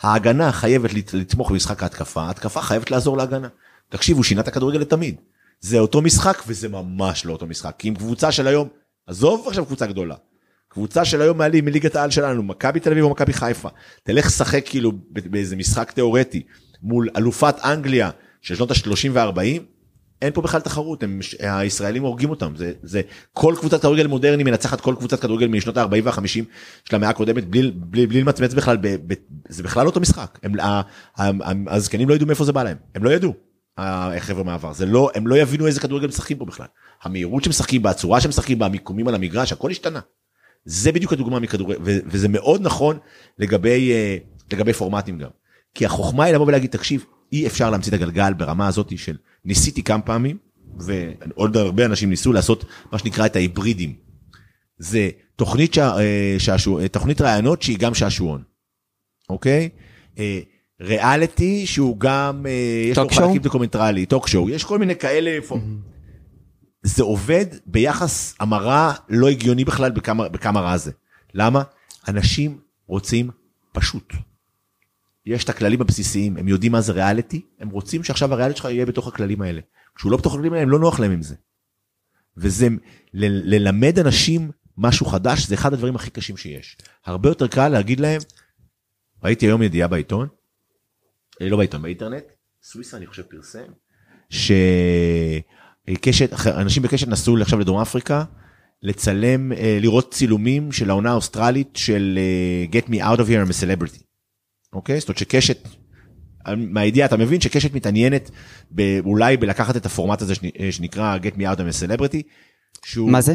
[0.00, 3.48] ההגנה חייבת לתמוך במשחק ההתקפה, ההתקפה חייבת לעזור להגנה.
[3.88, 5.20] תקשיבו, שינה את הכדורגל לתמיד.
[5.60, 7.74] זה אותו משחק וזה ממש לא אותו משחק.
[7.78, 8.68] כי עם קבוצה של היום,
[9.06, 10.14] עזוב עכשיו קבוצה גדולה.
[10.68, 13.68] קבוצה של היום מעלים מליגת העל שלנו, מכבי תל אביב או מכבי חיפה.
[14.02, 16.42] תלך לשחק כאילו באיזה משחק תיאורטי
[16.82, 18.10] מול אלופת אנגליה
[18.42, 19.62] של שנות ה-30 וה-40,
[20.22, 23.00] אין פה בכלל תחרות, הם, הישראלים הורגים אותם, זה, זה
[23.32, 26.44] כל קבוצת כדורגל מודרני מנצחת כל קבוצת כדורגל משנות ה-40 וה-50
[26.84, 29.14] של המאה הקודמת בלי, בלי, בלי למצמץ בכלל, ב, ב,
[29.48, 30.38] זה בכלל לא אותו משחק,
[31.68, 33.34] הזקנים לא ידעו מאיפה זה בא להם, הם לא ידעו,
[33.78, 36.66] החבר'ה מעבר, זה לא, הם לא יבינו איזה כדורגל משחקים פה בכלל,
[37.02, 40.00] המהירות שמשחקים בה, הצורה שמשחקים בה, המיקומים על המגרש, הכל השתנה.
[40.64, 42.98] זה בדיוק הדוגמה מכדורגל, וזה מאוד נכון
[43.38, 44.16] לגבי, אה,
[44.52, 45.28] לגבי פורמטים גם.
[45.74, 49.82] כי החוכמה היא לבוא ולהגיד, תקשיב, אי אפשר להמציא את הגלגל ברמה הזאת של ניסיתי
[49.82, 50.38] כמה פעמים,
[50.78, 53.94] ועוד הרבה אנשים ניסו לעשות מה שנקרא את ההיברידים.
[54.78, 55.78] זה תוכנית, ש...
[55.78, 56.88] אה, שעשוע...
[56.88, 58.42] תוכנית ראיונות שהיא גם שעשועון,
[59.30, 59.68] אוקיי?
[60.80, 65.54] ריאליטי שהוא גם, אה, יש לו חלקים דוקומנטרי, talk show, יש כל מיני כאלה, mm-hmm.
[66.82, 70.92] זה עובד ביחס המרה לא הגיוני בכלל בכמה, בכמה רע זה.
[71.34, 71.62] למה?
[72.08, 73.30] אנשים רוצים
[73.72, 74.12] פשוט.
[75.26, 78.86] יש את הכללים הבסיסיים, הם יודעים מה זה ריאליטי, הם רוצים שעכשיו הריאליטי שלך יהיה
[78.86, 79.60] בתוך הכללים האלה.
[79.96, 81.34] כשהוא לא בתוך הכללים האלה, הם לא נוח להם עם זה.
[82.36, 82.68] וזה,
[83.14, 86.76] ל- ללמד אנשים משהו חדש, זה אחד הדברים הכי קשים שיש.
[87.06, 88.20] הרבה יותר קל להגיד להם,
[89.24, 90.28] ראיתי היום ידיעה בעיתון,
[91.40, 92.24] לא בעיתון, באינטרנט,
[92.62, 93.72] סוויסה אני חושב פרסם,
[94.30, 98.24] שקשת, אנשים בקשת נסעו עכשיו לדרום אפריקה,
[98.82, 103.50] לצלם, אה, לראות צילומים של העונה האוסטרלית של אה, Get Me Out of Here I'm
[103.50, 104.02] a Celebrity.
[104.72, 105.00] אוקיי?
[105.00, 105.68] זאת אומרת שקשת,
[106.56, 108.30] מהידיעה אתה מבין שקשת מתעניינת
[109.04, 110.34] אולי בלקחת את הפורמט הזה
[110.70, 112.22] שנקרא Get Me Out of a Celebrity.
[112.84, 113.34] שהוא, מה זה?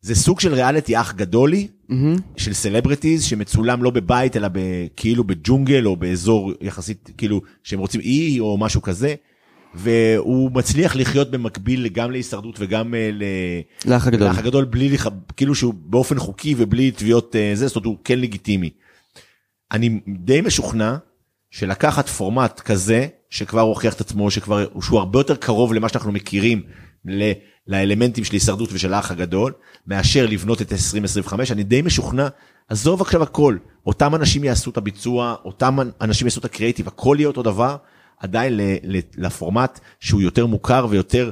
[0.00, 1.94] זה סוג של ריאליטי אח גדולי mm-hmm.
[2.36, 4.48] של celebrities שמצולם לא בבית אלא
[4.96, 9.14] כאילו בג'ונגל או באזור יחסית כאילו שהם רוצים אי או משהו כזה.
[9.74, 13.10] והוא מצליח לחיות במקביל גם להישרדות וגם אה,
[13.86, 14.96] לאח הגדול, לאח הגדול בלי
[15.36, 18.70] כאילו שהוא באופן חוקי ובלי תביעות אה, זה זאת אומרת הוא כן לגיטימי.
[19.72, 20.96] אני די משוכנע
[21.50, 26.62] שלקחת פורמט כזה שכבר הוכיח את עצמו שכבר שהוא הרבה יותר קרוב למה שאנחנו מכירים
[27.04, 27.32] ל,
[27.68, 29.52] לאלמנטים של הישרדות ושל האח הגדול
[29.86, 32.28] מאשר לבנות את 2025 אני די משוכנע
[32.68, 37.28] עזוב עכשיו הכל אותם אנשים יעשו את הביצוע אותם אנשים יעשו את הקריאיטיב הכל יהיה
[37.28, 37.76] אותו דבר
[38.20, 38.60] עדיין
[39.16, 41.30] לפורמט שהוא יותר מוכר ויותר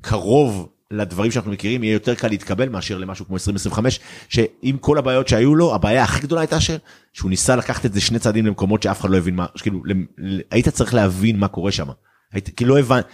[0.00, 5.28] קרוב לדברים שאנחנו מכירים יהיה יותר קל להתקבל מאשר למשהו כמו 2025 שעם כל הבעיות
[5.28, 6.76] שהיו לו הבעיה הכי גדולה הייתה של
[7.12, 9.82] שהוא ניסה לקחת את זה שני צעדים למקומות שאף אחד לא הבין מה כאילו
[10.50, 11.86] היית צריך להבין מה קורה שם.
[12.32, 13.06] היית כי לא הבנת.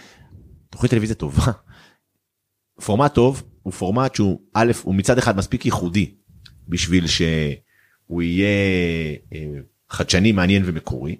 [0.69, 1.51] תוכנית טלוויזיה טובה.
[2.81, 6.11] פורמט טוב הוא פורמט שהוא א' הוא מצד אחד מספיק ייחודי
[6.67, 8.47] בשביל שהוא יהיה
[9.33, 9.45] אה,
[9.89, 11.15] חדשני מעניין ומקורי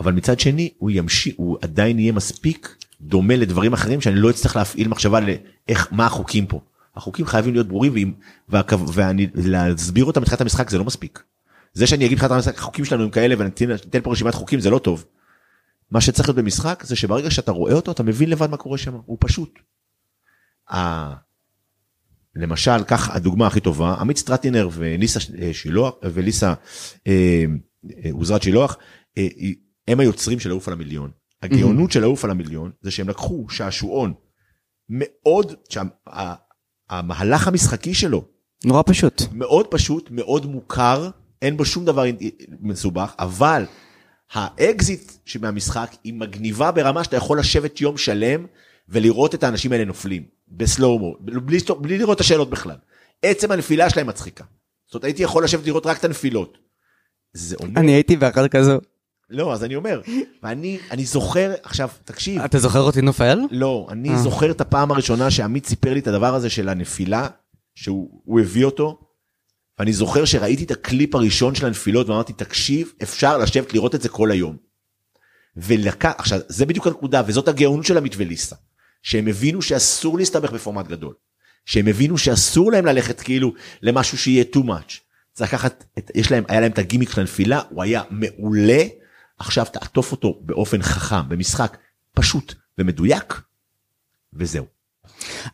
[0.00, 4.56] אבל מצד שני הוא ימשיך הוא עדיין יהיה מספיק דומה לדברים אחרים שאני לא אצטרך
[4.56, 6.60] להפעיל מחשבה לאיך מה החוקים פה.
[6.96, 8.14] החוקים חייבים להיות ברורים
[8.48, 11.22] ואני להסביר אותם בתחילת המשחק זה לא מספיק.
[11.72, 14.70] זה שאני אגיד לך את החוקים שלנו הם כאלה ואני אתן פה רשימת חוקים זה
[14.70, 15.04] לא טוב.
[15.90, 18.94] מה שצריך להיות במשחק זה שברגע שאתה רואה אותו אתה מבין לבד מה קורה שם
[19.06, 19.58] הוא פשוט.
[22.36, 25.20] למשל כך הדוגמה הכי טובה עמית סטרטינר וליסה
[25.52, 26.54] שילוח וליסה
[27.06, 27.44] אה,
[28.04, 28.76] אה, עוזרת שילוח
[29.18, 29.28] אה,
[29.88, 31.10] הם היוצרים של לעוף על המיליון.
[31.42, 34.14] הגאונות של לעוף על המיליון זה שהם לקחו שעשועון
[34.88, 38.24] מאוד, שהמהלך המשחקי שלו
[38.64, 39.22] נורא פשוט.
[39.32, 41.10] מאוד פשוט מאוד מוכר
[41.42, 42.04] אין בו שום דבר
[42.60, 43.64] מסובך אבל
[44.32, 48.46] האקזיט שמהמשחק היא מגניבה ברמה שאתה יכול לשבת יום שלם
[48.88, 50.24] ולראות את האנשים האלה נופלים
[50.56, 52.76] בסלואומו בלי, בלי לראות את השאלות בכלל
[53.22, 54.44] עצם הנפילה שלהם מצחיקה.
[54.86, 56.58] זאת אומרת הייתי יכול לשבת לראות רק את הנפילות.
[57.60, 57.80] אומר...
[57.80, 58.78] אני הייתי באחד כזו.
[59.30, 60.00] לא, אז אני אומר,
[60.42, 62.42] ואני אני זוכר, עכשיו, תקשיב.
[62.42, 63.38] אתה זוכר אותי נופל?
[63.50, 64.18] לא, אני אה.
[64.18, 67.28] זוכר את הפעם הראשונה שעמית סיפר לי את הדבר הזה של הנפילה,
[67.74, 68.98] שהוא הביא אותו,
[69.78, 74.08] ואני זוכר שראיתי את הקליפ הראשון של הנפילות ואמרתי, תקשיב, אפשר לשבת לראות את זה
[74.08, 74.56] כל היום.
[75.56, 78.56] ולקח, עכשיו, זה בדיוק הנקודה, וזאת הגאונות של עמית וליסה,
[79.02, 81.14] שהם הבינו שאסור להסתבך בפורמט גדול.
[81.66, 85.00] שהם הבינו שאסור להם ללכת כאילו למשהו שיהיה too much.
[85.32, 88.82] צריך לקחת, את, יש להם, היה להם את הגימיק של הנפילה, הוא היה מעולה,
[89.38, 91.76] עכשיו תעטוף אותו באופן חכם, במשחק
[92.12, 93.40] פשוט ומדויק,
[94.34, 94.64] וזהו.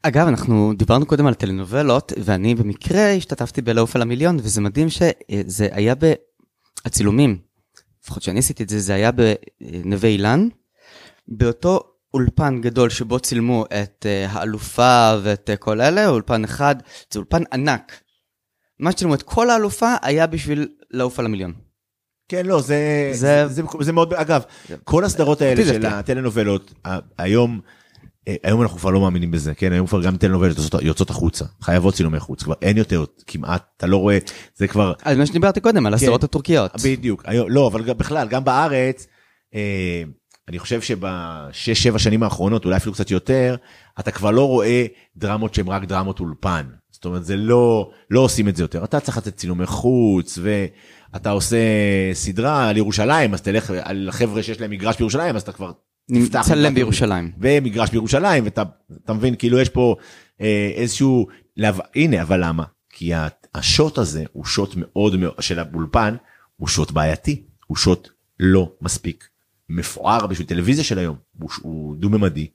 [0.02, 5.68] אגב, אנחנו דיברנו קודם על טלנובלות, ואני במקרה השתתפתי בלעוף על המיליון, וזה מדהים שזה
[5.72, 5.94] היה
[6.84, 7.38] הצילומים,
[8.04, 10.48] לפחות שאני עשיתי את זה, זה היה בנווה אילן,
[11.28, 16.76] באותו אולפן גדול שבו צילמו את uh, האלופה ואת uh, כל אלה, אולפן אחד,
[17.10, 18.00] זה אולפן ענק.
[18.80, 21.52] מה שצילמו את כל האלופה היה בשביל לעוף על המיליון.
[22.28, 26.74] כן, לא, זה, זה, זה, זה, זה מאוד, אגב, זה, כל הסדרות האלה של הטלנובלות,
[27.18, 27.60] היום,
[28.28, 31.44] אה, היום אנחנו כבר לא מאמינים בזה, כן, היום כבר גם טלנובלות יוצאות, יוצאות החוצה,
[31.62, 34.18] חייבות צילומי חוץ, כבר אין יותר כמעט, אתה לא רואה,
[34.56, 34.92] זה כבר...
[35.02, 36.72] על מה שדיברתי קודם, על כן, הסדרות הטורקיות.
[36.84, 39.06] בדיוק, היום, לא, אבל בכלל, גם בארץ,
[39.54, 40.02] אה,
[40.48, 43.56] אני חושב שבשש, שבע שנים האחרונות, אולי אפילו קצת יותר,
[44.00, 46.66] אתה כבר לא רואה דרמות שהן רק דרמות אולפן.
[46.90, 48.84] זאת אומרת, זה לא, לא עושים את זה יותר.
[48.84, 51.56] אתה צריך לתת צילומי חוץ, ואתה עושה
[52.12, 55.72] סדרה על ירושלים, אז תלך על חבר'ה שיש להם מגרש בירושלים, אז אתה כבר
[56.12, 56.42] תפתח...
[56.42, 57.32] צלם בירושלים.
[57.40, 59.96] ומגרש בירושלים, ואתה מבין, כאילו יש פה
[60.40, 61.26] אה, איזשהו...
[61.56, 61.78] לב...
[61.94, 62.64] הנה, אבל למה?
[62.90, 63.12] כי
[63.54, 66.14] השוט הזה הוא שוט מאוד מאוד, של האולפן,
[66.56, 68.08] הוא שוט בעייתי, הוא שוט
[68.40, 69.28] לא מספיק
[69.68, 72.50] מפואר בשביל טלוויזיה של היום, הוא, הוא דו-ממדי,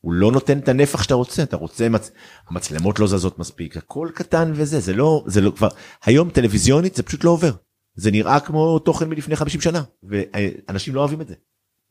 [0.00, 2.10] הוא לא נותן את הנפח שאתה רוצה, אתה רוצה, מצ...
[2.48, 5.68] המצלמות לא זזות מספיק, הכל קטן וזה, זה לא, זה לא כבר,
[6.04, 7.52] היום טלוויזיונית זה פשוט לא עובר.
[7.94, 11.34] זה נראה כמו תוכן מלפני 50 שנה, ואנשים לא אוהבים את זה.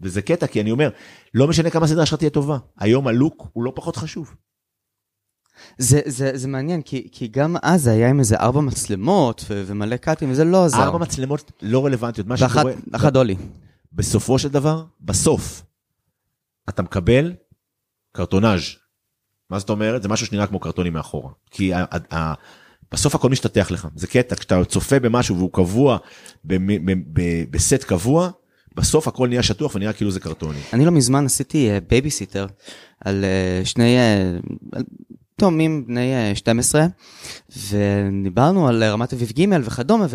[0.01, 0.89] וזה קטע, כי אני אומר,
[1.33, 4.35] לא משנה כמה סדרה שלך תהיה טובה, היום הלוק הוא לא פחות חשוב.
[5.77, 9.63] זה, זה, זה מעניין, כי, כי גם אז זה היה עם איזה ארבע מצלמות ו-
[9.67, 10.83] ומלא קאטים, וזה לא עזר.
[10.83, 12.71] ארבע מצלמות לא רלוונטיות, מה שקורה...
[12.91, 13.35] ואחת דולי.
[13.95, 15.63] בסופו של דבר, בסוף,
[16.69, 17.34] אתה מקבל
[18.12, 18.62] קרטונאז'.
[19.49, 20.01] מה זאת אומרת?
[20.03, 21.31] זה משהו שנראה כמו קרטונים מאחורה.
[21.51, 22.34] כי ה- ה- ה-
[22.91, 23.88] בסוף הכל משתטח לך.
[23.95, 25.97] זה קטע, כשאתה צופה במשהו והוא קבוע,
[26.45, 26.55] ב-
[26.91, 28.29] ב- ב- בסט קבוע,
[28.75, 30.60] בסוף הכל נהיה שטוח ונראה כאילו זה קרטוני.
[30.73, 32.62] אני לא מזמן עשיתי בייביסיטר uh,
[33.05, 33.25] על
[33.63, 33.97] uh, שני
[34.75, 34.79] uh,
[35.36, 36.86] תאומים בני uh, 12,
[37.69, 40.05] ודיברנו על רמת אביב ג' וכדומה,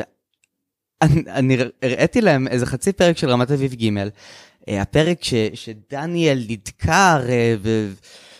[1.03, 3.99] אני הראיתי להם איזה חצי פרק של רמת אביב ג',
[4.69, 7.55] אה, הפרק ש, שדניאל נדקר אה,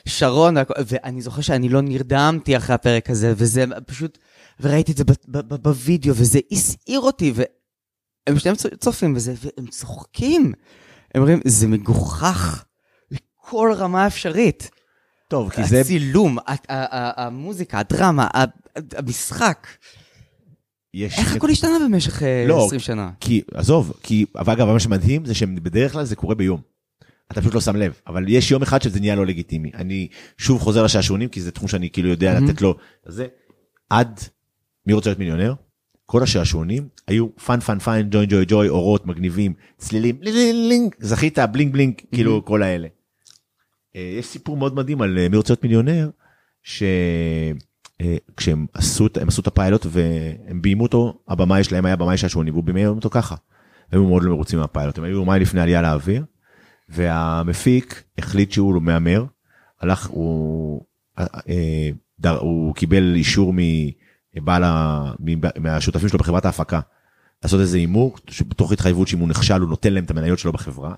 [0.07, 4.19] ושרון, ואני זוכר שאני לא נרדמתי אחרי הפרק הזה, וזה פשוט,
[4.61, 10.53] וראיתי את זה בווידאו, וזה הסעיר אותי, והם שניהם צופים בזה, והם צוחקים.
[11.15, 12.65] הם אומרים, זה מגוחך
[13.11, 14.71] לכל רמה אפשרית.
[15.29, 15.81] טוב, כי זה...
[15.81, 18.29] הצילום, המוזיקה, הדרמה,
[18.97, 19.67] המשחק.
[20.95, 21.19] יש...
[21.19, 23.11] איך הכל השתנה במשך אה, לא, 20 שנה?
[23.21, 26.61] כי, עזוב, כי, אבל אגב, מה שמדהים זה שבדרך כלל זה קורה ביום.
[27.33, 29.71] אתה פשוט לא שם לב, אבל יש יום אחד שזה נהיה לא לגיטימי.
[29.75, 32.45] אני שוב חוזר לשעשועונים, כי זה תחום שאני כאילו יודע mm-hmm.
[32.45, 32.75] לתת לו,
[33.07, 33.27] זה,
[33.91, 34.21] עד
[34.87, 35.55] מי רוצה להיות מיליונר?
[36.07, 41.73] כל השעשועונים היו fun fun fun, joy joy joy, אורות מגניבים, צלילים, לינג, זכית, bling
[41.73, 42.15] bling, mm-hmm.
[42.15, 42.89] כאילו כל האלה.
[43.97, 46.11] אה, יש סיפור מאוד מדהים על אה, מי רוצה להיות מיליונר,
[46.63, 46.83] ש...
[48.01, 52.65] אה, כשהם עשו, עשו את הפיילוט והם ביימו אותו, הבמאי שלהם היה במאי שעשועוני והוא
[52.65, 53.35] ביים אותו ככה.
[53.93, 56.25] הם היו מאוד לא מרוצים מהפיילוט, הם היו יומיים לפני עלייה לאוויר,
[56.89, 59.25] והמפיק החליט שהוא לא מהמר,
[59.81, 60.85] הלך, הוא,
[61.19, 63.55] אה, אה, דר, הוא קיבל אישור
[64.35, 64.65] מבעל,
[65.61, 66.81] מהשותפים שלו בחברת ההפקה,
[67.43, 68.17] לעשות איזה הימור,
[68.49, 70.95] בתוך התחייבות שאם הוא נכשל הוא נותן להם את המניות שלו בחברה,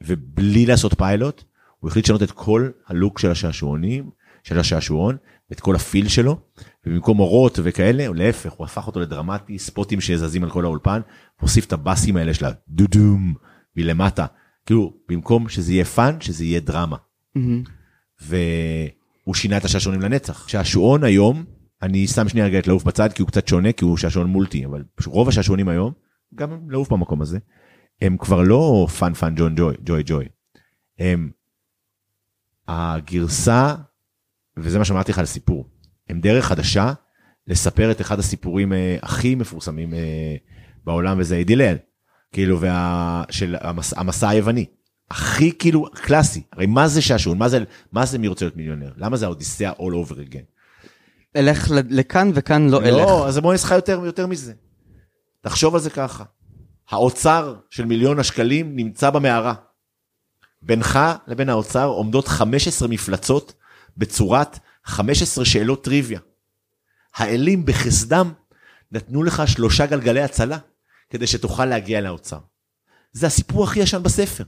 [0.00, 1.44] ובלי לעשות פיילוט,
[1.78, 4.10] הוא החליט לשנות את כל הלוק של השעשועונים,
[4.42, 5.16] של השעשועון,
[5.52, 6.40] את כל ה feel שלו,
[6.86, 11.00] ובמקום אורות וכאלה, או להפך, הוא הפך אותו לדרמטי, ספוטים שזזים על כל האולפן,
[11.38, 13.34] והוסיף את הבאסים האלה של הדודום
[13.76, 14.26] מלמטה,
[14.66, 16.96] כאילו, במקום שזה יהיה fun, שזה יהיה דרמה.
[17.38, 17.70] Mm-hmm.
[18.20, 20.48] והוא שינה את השעשועונים לנצח.
[20.48, 21.44] שעשועון היום,
[21.82, 24.64] אני שם שנייה רגע את לעוף בצד, כי הוא קצת שונה, כי הוא שעשועון multi,
[24.66, 25.92] אבל רוב השעשועונים היום,
[26.34, 27.38] גם לעוף במקום הזה,
[28.02, 30.24] הם כבר לא פאן פאן ג'ון ג'וי, ג'וי ג'וי.
[30.98, 31.30] הם
[32.68, 33.74] הגרסה
[34.58, 35.68] וזה מה שאמרתי לך על סיפור.
[36.08, 36.92] הם דרך חדשה
[37.46, 40.36] לספר את אחד הסיפורים אה, הכי מפורסמים אה,
[40.84, 41.76] בעולם, וזה אידיאל,
[42.32, 43.24] כאילו, וה...
[43.30, 43.94] של המס...
[43.96, 44.66] המסע היווני.
[45.10, 47.38] הכי כאילו קלאסי, הרי מה זה שעשועון?
[47.38, 48.92] מה זה, מה זה מי רוצה להיות מיליונר?
[48.96, 50.56] למה זה האודיסאה all over again?
[51.36, 52.96] אלך לכאן וכאן לא, לא אלך.
[52.96, 54.52] לא, אז בוא נעשה יותר, יותר מזה.
[55.40, 56.24] תחשוב על זה ככה.
[56.90, 59.54] האוצר של מיליון השקלים נמצא במערה.
[60.62, 63.54] בינך לבין האוצר עומדות 15 מפלצות
[63.96, 66.20] בצורת 15 שאלות טריוויה.
[67.14, 68.32] האלים בחסדם
[68.92, 70.58] נתנו לך שלושה גלגלי הצלה
[71.10, 72.38] כדי שתוכל להגיע לאוצר.
[73.12, 74.44] זה הסיפור הכי ישן בספר.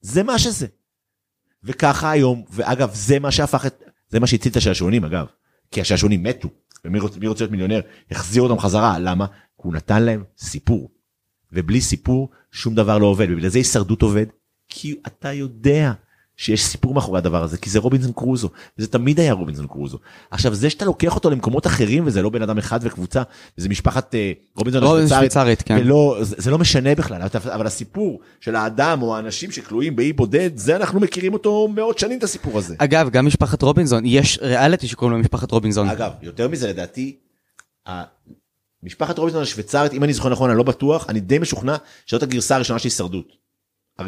[0.00, 0.66] זה מה שזה.
[1.64, 5.26] וככה היום, ואגב, זה מה שהפך את, זה מה שהציל את השעשועונים אגב.
[5.70, 6.48] כי השעשועונים מתו,
[6.84, 7.80] ומי רוצה, רוצה להיות מיליונר,
[8.10, 9.26] החזיר אותם חזרה, למה?
[9.26, 10.90] כי הוא נתן להם סיפור.
[11.52, 14.26] ובלי סיפור, שום דבר לא עובד, ובגלל זה הישרדות עובד,
[14.68, 15.92] כי אתה יודע
[16.40, 19.98] שיש סיפור מאחורי הדבר הזה כי זה רובינזון קרוזו זה תמיד היה רובינזון קרוזו
[20.30, 23.22] עכשיו זה שאתה לוקח אותו למקומות אחרים וזה לא בן אדם אחד וקבוצה
[23.56, 25.78] זה משפחת אה, רובינזון לא, השוויצרית שוויצרית, כן.
[25.80, 30.50] ולא זה, זה לא משנה בכלל אבל- הסיפור של האדם או האנשים שכלואים באי בודד
[30.54, 32.74] זה אנחנו מכירים אותו מאות שנים את הסיפור הזה.
[32.78, 35.88] אגב, גם משפחת רובינזון, יש ריאליטי שקוראים לו משפחת רובינזון.
[35.88, 37.16] אגב יותר מזה לדעתי.
[38.82, 41.76] משפחת רובינזון השוויצרית אם אני זוכר נכון אני לא בטוח אני די משוכנע
[42.06, 43.39] שזאת הגרסה הראשונה של הישרדות.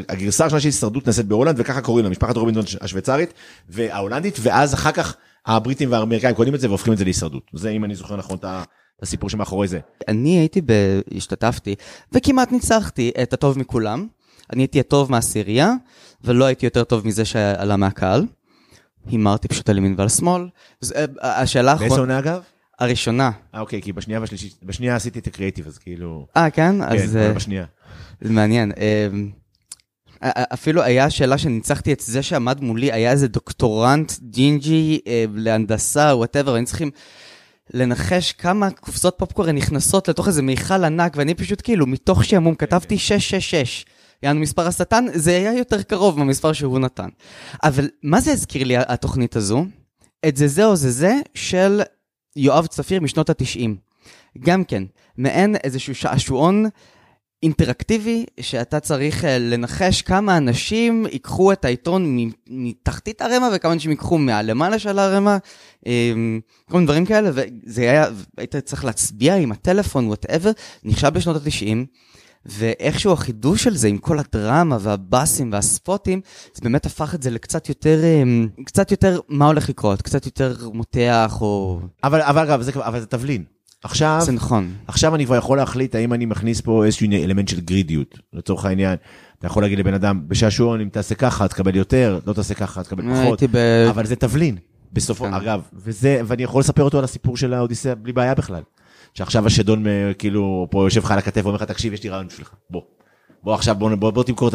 [0.09, 3.35] הגרסה הראשונה של הישרדות נעשית בהולנד וככה קוראים לה משפחת רובינזון השוויצרית
[3.69, 5.17] וההולנדית ואז אחר כך
[5.47, 8.45] הבריטים והאמריקאים קונים את זה והופכים את זה להישרדות זה אם אני זוכר נכון את
[8.45, 8.63] ה-
[9.03, 9.79] הסיפור שמאחורי זה.
[10.09, 10.73] אני הייתי, ב...
[11.17, 11.75] השתתפתי,
[12.13, 14.07] וכמעט ניצחתי את הטוב מכולם.
[14.53, 15.73] אני הייתי הטוב מהעשירייה,
[16.25, 18.27] ולא הייתי יותר טוב מזה שעלה מהקהל.
[19.07, 20.49] הימרתי פשוט על ימין ועל שמאל.
[21.21, 22.43] השאלה באיזה האחרונה, עונה אגב?
[22.79, 23.31] הראשונה.
[23.55, 26.27] אה אוקיי כי בשנייה והשלישית בשנייה עשיתי את הקריאיטיב אז כאילו.
[26.37, 26.75] אה, כן?
[26.79, 27.65] כן, אז אה, בשנייה.
[28.21, 28.73] זה מעניין.
[30.25, 36.55] אפילו היה שאלה שניצחתי את זה שעמד מולי, היה איזה דוקטורנט ג'ינג'י אה, להנדסה, whatever,
[36.55, 36.91] היינו צריכים
[37.75, 42.99] לנחש כמה קופסאות פופקורן נכנסות לתוך איזה מיכל ענק, ואני פשוט כאילו, מתוך שעמום כתבתי
[42.99, 43.85] 666.
[44.23, 47.09] יענו מספר השטן, זה היה יותר קרוב מהמספר שהוא נתן.
[47.63, 49.65] אבל מה זה הזכיר לי התוכנית הזו?
[50.29, 51.83] את זה זה או זה זה של
[52.37, 53.77] יואב צפיר משנות התשעים.
[54.39, 54.83] גם כן,
[55.17, 56.67] מעין איזשהו שעשועון
[57.43, 64.19] אינטראקטיבי, שאתה צריך אה, לנחש כמה אנשים ייקחו את העיתון מתחתית הרמה וכמה אנשים ייקחו
[64.19, 65.39] מהלמעלה של הרמה,
[65.87, 66.13] אה,
[66.71, 68.07] כל מיני דברים כאלה, וזה היה,
[68.39, 70.51] היית צריך להצביע עם הטלפון, whatever,
[70.85, 71.87] נכשל בשנות התשעים.
[72.47, 76.21] ואיכשהו החידוש של זה עם כל הדרמה והבאסים והספוטים,
[76.55, 78.23] זה באמת הפך את זה לקצת יותר, אה,
[78.65, 81.81] קצת יותר מה הולך לקרות, קצת יותר מותח או...
[82.05, 83.45] אבל אבל אגב זה אבל זה תבלין.
[83.83, 84.73] עכשיו זה נכון.
[84.87, 88.97] עכשיו אני כבר יכול להחליט האם אני מכניס פה איזשהו אלמנט של גרידיות לצורך העניין.
[89.39, 93.03] אתה יכול להגיד לבן אדם בשעשועון אם תעשה ככה תקבל יותר לא תעשה ככה תקבל
[93.03, 93.87] פחות הייתי ב...
[93.91, 94.57] אבל זה תבלין
[94.93, 95.35] בסופו כן.
[95.35, 98.63] אגב וזה ואני יכול לספר אותו על הסיפור של האודיסאה בלי בעיה בכלל.
[99.15, 102.27] שעכשיו השדון אה, כאילו פה יושב לך על הכתף ואומר לך תקשיב יש לי רעיון
[102.27, 102.83] בשבילך בוא.
[103.43, 104.51] בוא עכשיו בוא, בוא, בוא תמכור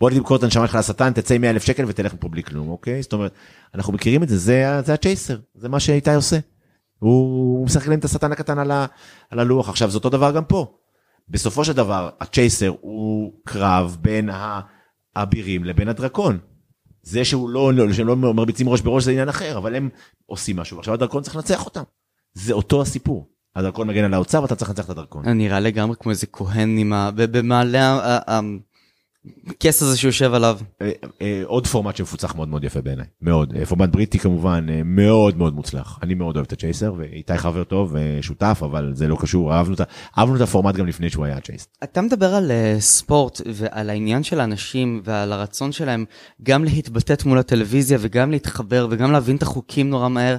[0.00, 2.68] בוא תמכור את הנשמה שלך לשטן תצא עם 100 אלף שקל ותלך מפה בלי כלום
[2.68, 3.32] אוקיי זאת אומרת
[3.74, 6.38] אנחנו מכירים את זה זה, זה הצ'ייסר זה מה שאיתי עושה.
[7.00, 8.86] הוא, משחק להם את השטן הקטן על, ה,
[9.30, 10.74] על הלוח עכשיו זה אותו דבר גם פה.
[11.28, 14.30] בסופו של דבר הצ'ייסר הוא קרב בין
[15.16, 16.38] האבירים לבין הדרקון.
[17.02, 19.88] זה שהוא לא, לא, שהם לא מרביצים ראש בראש זה עניין אחר אבל הם
[20.26, 21.82] עושים משהו עכשיו הדרקון צריך לנצח אותם.
[22.34, 23.28] זה אותו הסיפור.
[23.56, 25.28] הדרקון מגן על האוצר ואתה צריך לנצח את הדרקון.
[25.28, 27.10] נראה לגמרי כמו איזה כהן עם ה...
[27.14, 28.40] במעלה ה-
[29.46, 30.58] הכס הזה שיושב עליו.
[30.82, 30.90] אה,
[31.22, 35.54] אה, עוד פורמט שמפוצח מאוד מאוד יפה בעיניי מאוד אה, פורמט בריטי כמובן מאוד מאוד
[35.54, 39.74] מוצלח אני מאוד אוהב את הצ'ייסר ואיתי חבר טוב ושותף אבל זה לא קשור אהבנו
[39.74, 39.80] את
[40.18, 41.66] אהבנו את הפורמט גם לפני שהוא היה הצ'ייסר.
[41.84, 46.04] אתה מדבר על ספורט ועל העניין של האנשים ועל הרצון שלהם
[46.42, 50.36] גם להתבטאת מול הטלוויזיה וגם להתחבר וגם להבין את החוקים נורא מהר.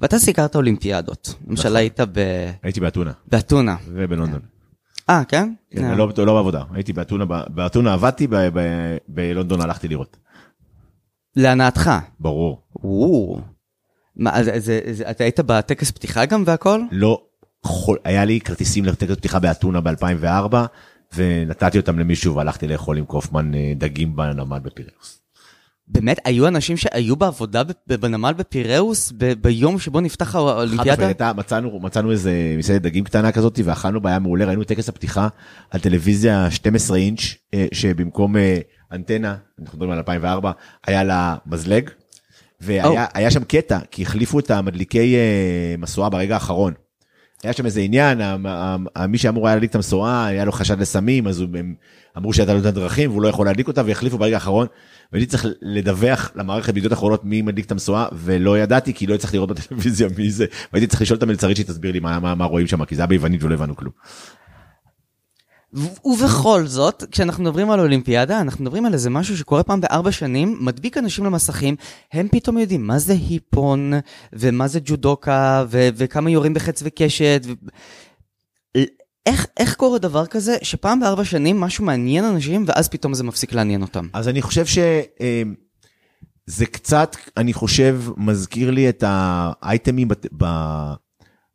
[0.00, 1.34] ואתה סיקרת אולימפיאדות.
[1.48, 1.76] למשל נכון.
[1.76, 2.20] היית ב...
[2.62, 3.76] הייתי באתונה באתונה.
[3.88, 4.51] ובלונדון.
[5.10, 5.52] אה, כן?
[5.70, 5.96] כן, אה.
[5.96, 10.16] לא, לא בעבודה הייתי באתונה באתונה עבדתי ב- ב- בלונדון הלכתי לראות.
[11.36, 11.90] להנאתך.
[12.20, 12.62] ברור.
[12.84, 13.40] או.
[14.16, 16.80] מה, אז, אז, אז, אתה היית בטקס פתיחה גם והכל?
[16.90, 17.22] לא
[17.66, 20.54] יכול, היה לי כרטיסים לטקס פתיחה באתונה ב-2004
[21.14, 25.21] ונתתי אותם למישהו והלכתי לאכול עם קופמן אה, דגים בנמל בפיראוס.
[25.92, 30.92] באמת, היו אנשים שהיו בעבודה בנמל בפיראוס ב- ביום שבו נפתח חד האולימפיאדה?
[30.92, 34.68] משמעית, הייתה- מצאנו מצאנו איזה מסעדת דגים קטנה כזאת ואכלנו בה היה מעולה ראינו את
[34.68, 35.28] טקס הפתיחה
[35.70, 37.20] על טלוויזיה 12 אינץ'
[37.54, 38.58] אה, שבמקום אה,
[38.92, 40.52] אנטנה אנחנו מדברים על 2004
[40.86, 41.90] היה לה מזלג.
[42.60, 42.84] והיה
[43.14, 46.72] היה שם קטע כי החליפו את המדליקי אה, משואה ברגע האחרון.
[47.42, 48.20] היה שם איזה עניין
[49.08, 51.74] מי שאמור היה להדליק את המשואה היה לו חשד לסמים אז הם
[52.16, 54.66] אמרו שהייתה לו את הדרכים והוא לא יכול להדליק אותה והחליפו ברגע האחרון.
[55.12, 59.36] והייתי צריך לדווח למערכת בידיעות אחרונות מי מדליק את המשואה ולא ידעתי כי לא הצלחתי
[59.36, 62.66] לראות בטלוויזיה מי זה והייתי צריך לשאול את המלצרית שתסביר לי מה, מה, מה רואים
[62.66, 63.92] שם כי זה היה ביוונית ולא הבנו כלום.
[66.04, 70.58] ובכל זאת, כשאנחנו מדברים על אולימפיאדה, אנחנו מדברים על איזה משהו שקורה פעם בארבע שנים,
[70.60, 71.76] מדביק אנשים למסכים,
[72.12, 73.92] הם פתאום יודעים מה זה היפון,
[74.32, 77.42] ומה זה ג'ודוקה, ו- וכמה יורים בחץ וקשת.
[77.46, 77.52] ו-
[79.26, 83.52] איך, איך קורה דבר כזה, שפעם בארבע שנים משהו מעניין אנשים, ואז פתאום זה מפסיק
[83.52, 84.08] לעניין אותם?
[84.12, 90.08] אז אני חושב שזה קצת אני חושב מזכיר לי את האייטמים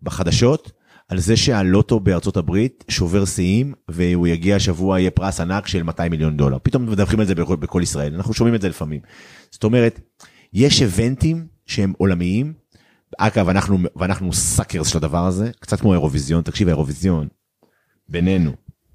[0.03, 0.71] בחדשות
[1.07, 6.11] על זה שהלוטו בארצות הברית שובר שיאים והוא יגיע השבוע יהיה פרס ענק של 200
[6.11, 6.57] מיליון דולר.
[6.63, 8.15] פתאום מדווחים על זה בכל, בכל ישראל.
[8.15, 9.01] אנחנו שומעים את זה לפעמים.
[9.51, 9.99] זאת אומרת
[10.53, 12.53] יש event ים שהם עולמיים.
[13.17, 15.51] אגב אנחנו ואנחנו suckers של הדבר הזה.
[15.59, 17.27] קצת כמו האירוויזיון תקשיב האירוויזיון
[18.09, 18.51] בינינו.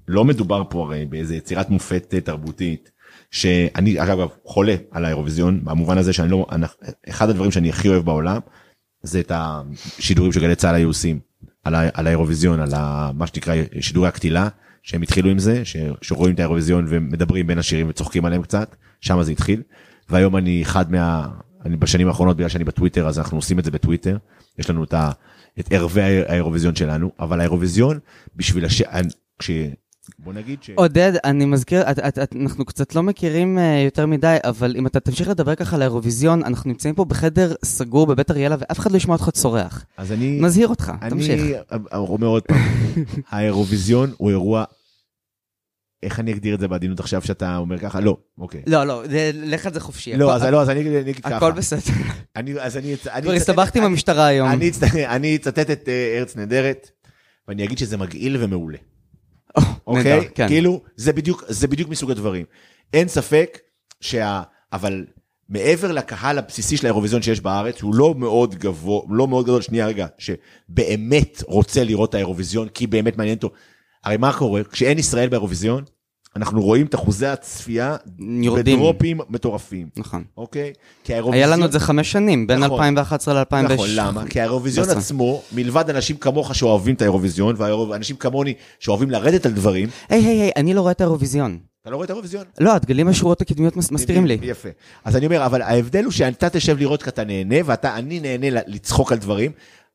[0.07, 2.91] לא מדובר פה הרי באיזה יצירת מופת תרבותית
[3.31, 6.47] שאני אגב חולה על האירוויזיון במובן הזה שאני לא
[7.09, 8.39] אחד הדברים שאני הכי אוהב בעולם
[9.03, 11.19] זה את השידורים שגלי צה"ל היו עושים
[11.63, 12.69] על, על האירוויזיון על
[13.13, 14.47] מה שנקרא שידורי הקטילה
[14.83, 15.61] שהם התחילו עם זה
[16.01, 19.61] שרואים את האירוויזיון ומדברים בין השירים וצוחקים עליהם קצת שם זה התחיל.
[20.09, 21.27] והיום אני אחד מה
[21.65, 24.17] אני בשנים האחרונות בגלל שאני בטוויטר אז אנחנו עושים את זה בטוויטר.
[24.59, 25.11] יש לנו את, ה,
[25.59, 27.99] את ערבי האירוויזיון שלנו אבל האירוויזיון
[28.35, 28.81] בשביל הש...
[29.39, 29.51] כש...
[30.19, 30.69] בוא נגיד ש...
[30.75, 34.87] עודד, אני מזכיר, את, את, את, אנחנו קצת לא מכירים uh, יותר מדי, אבל אם
[34.87, 38.91] אתה תמשיך לדבר ככה על האירוויזיון, אנחנו נמצאים פה בחדר סגור בבית אריאלה, ואף אחד
[38.91, 39.85] לא ישמע אותך צורח.
[39.97, 40.39] אז אני...
[40.41, 41.41] מזהיר אותך, אני, תמשיך.
[41.71, 42.57] אני אומר עוד פעם,
[43.31, 44.63] האירוויזיון הוא אירוע...
[46.03, 47.99] איך אני אגדיר את זה בעדינות עכשיו שאתה אומר ככה?
[47.99, 48.61] לא, אוקיי.
[48.67, 50.17] לא, לא, לך על זה חופשי.
[50.17, 51.37] לא, אז, לא, אז אני אגיד ככה.
[51.37, 51.93] הכל בסדר.
[52.35, 52.95] אני, אז אני...
[53.21, 54.49] כבר הסתבכתי עם המשטרה היום.
[55.07, 56.89] אני אצטט את אה, ארץ נהדרת,
[57.47, 58.77] ואני אגיד שזה מגעיל ומעולה.
[59.87, 60.29] אוקיי?
[60.35, 60.47] כן.
[60.47, 62.45] כאילו, זה בדיוק, זה בדיוק מסוג הדברים.
[62.93, 63.59] אין ספק
[64.01, 64.41] שה...
[64.73, 65.05] אבל
[65.49, 69.87] מעבר לקהל הבסיסי של האירוויזיון שיש בארץ, הוא לא מאוד גבוה, לא מאוד גדול, שנייה
[69.87, 73.49] רגע, שבאמת רוצה לראות את האירוויזיון, כי באמת מעניין אותו.
[74.03, 74.63] הרי מה קורה?
[74.63, 75.83] כשאין ישראל באירוויזיון,
[76.35, 78.77] אנחנו רואים את אחוזי הצפייה יורדים.
[78.79, 79.87] בדרופים מטורפים.
[79.97, 80.23] נכון.
[80.37, 80.73] אוקיי?
[81.03, 81.49] כי האירוויזיון...
[81.49, 83.73] היה לנו את זה חמש שנים, בין נכון, 2011 ל-2010.
[83.73, 84.27] נכון, למה?
[84.27, 89.89] כי האירוויזיון עצמו, מלבד אנשים כמוך שאוהבים את האירוויזיון, ואנשים כמוני שאוהבים לרדת על דברים...
[90.09, 91.57] היי, היי, היי, אני לא רואה את האירוויזיון.
[91.81, 92.43] אתה לא רואה את האירוויזיון?
[92.59, 94.37] לא, הדגלים השורות הקדמיות מסתירים לי.
[94.41, 94.69] יפה.
[95.03, 99.11] אז אני אומר, אבל ההבדל הוא שאתה תשב לראות כי אתה נהנה, ואני נהנה לצחוק
[99.11, 99.51] על דברים.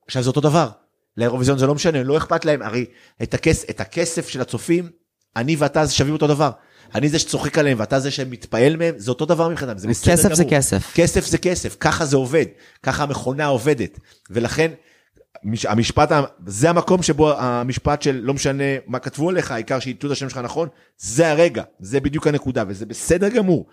[0.07, 0.69] עכשיו זה אותו דבר.
[1.17, 2.85] לאירוויזיון זה לא משנה, לא אכפת להם, הרי
[3.23, 4.89] את, הכס, את הכסף של הצופים,
[5.37, 6.51] אני ואתה שווים אותו דבר.
[6.95, 10.25] אני זה שצוחק עליהם ואתה זה שמתפעל מהם, זה אותו דבר מבחינתם, זה בסדר גמור.
[10.25, 10.93] כסף זה כסף.
[10.95, 12.47] כסף זה כסף, ככה זה עובד,
[12.83, 13.99] ככה המכונה עובדת.
[14.31, 14.71] ולכן,
[15.69, 16.13] המשפט,
[16.47, 20.39] זה המקום שבו המשפט של לא משנה מה כתבו עליך, העיקר שייתנו את השם שלך
[20.39, 23.67] נכון, זה הרגע, זה בדיוק הנקודה, וזה בסדר גמור.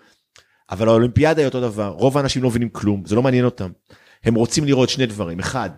[0.70, 3.70] אבל האולימפיאדה היא אותו דבר, רוב האנשים לא מבינים כלום, זה לא מעניין אותם.
[4.24, 5.70] הם רוצים לראות שני דברים, אחד,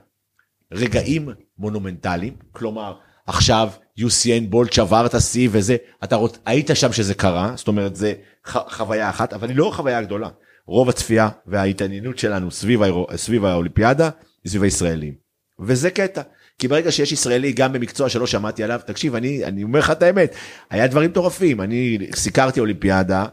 [0.72, 2.94] רגעים מונומנטליים, כלומר,
[3.28, 3.68] עכשיו
[3.98, 6.38] UCN בולט שבר את השיא וזה, אתה רוצ...
[6.46, 8.12] היית שם שזה קרה, זאת אומרת זה
[8.46, 8.56] ח...
[8.76, 10.28] חוויה אחת, אבל היא לא חוויה גדולה.
[10.66, 13.06] רוב הצפייה וההתעניינות שלנו סביב, האירו...
[13.16, 14.10] סביב האולימפיאדה
[14.46, 15.14] סביב הישראלים.
[15.60, 16.22] וזה קטע,
[16.58, 20.02] כי ברגע שיש ישראלי גם במקצוע שלא שמעתי עליו, תקשיב, אני, אני אומר לך את
[20.02, 20.34] האמת,
[20.70, 23.24] היה דברים מטורפים, אני סיקרתי אולימפיאדה,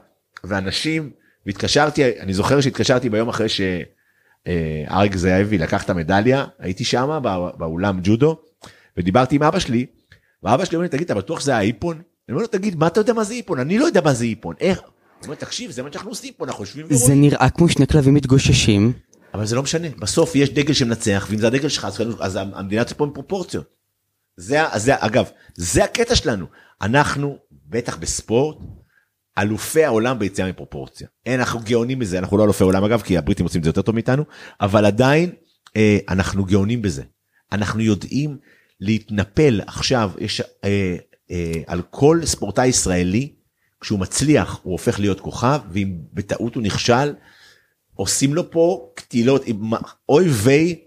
[0.44, 1.12] ואנשים,
[1.46, 7.20] והתקשרתי, אני זוכר שהתקשרתי ביום אחרי שאריק זאבי לקח את המדליה, הייתי שם
[7.58, 8.45] באולם ג'ודו,
[8.98, 9.86] ודיברתי עם אבא שלי,
[10.44, 11.96] ואבא שלי אומר לי, תגיד, אתה בטוח שזה האיפון?
[11.96, 13.60] אני אומר לו, תגיד, מה אתה יודע מה זה איפון?
[13.60, 14.80] אני לא יודע מה זה איפון, איך?
[14.80, 17.08] הוא אומר, תקשיב, זה מה שאנחנו עושים פה, אנחנו יושבים ורואים.
[17.08, 18.94] זה נראה כמו שני כלבים מתגוששים.
[19.34, 21.88] אבל זה לא משנה, בסוף יש דגל שמנצח, ואם זה הדגל שלך,
[22.20, 23.66] אז המדינה יוצאת פה עם פרופורציות.
[24.38, 26.46] זה, זה, אגב, זה הקטע שלנו.
[26.82, 28.58] אנחנו, בטח בספורט,
[29.38, 31.08] אלופי העולם ביציאה מפרופורציה.
[31.26, 33.82] אין, אנחנו גאונים בזה, אנחנו לא אלופי עולם אגב, כי הבריטים עושים את זה יותר
[33.82, 34.24] טוב מאיתנו,
[34.62, 35.32] אבל עדיין
[35.76, 37.04] אה, אנחנו גאונים בזה.
[37.52, 38.38] אנחנו יודעים
[38.80, 40.96] להתנפל עכשיו, יש אה,
[41.32, 43.34] אה, על כל ספורטאי ישראלי,
[43.82, 47.14] כשהוא מצליח הוא הופך להיות כוכב, ואם בטעות הוא נכשל,
[47.94, 49.42] עושים לו פה קטילות,
[50.10, 50.80] אוי ויי,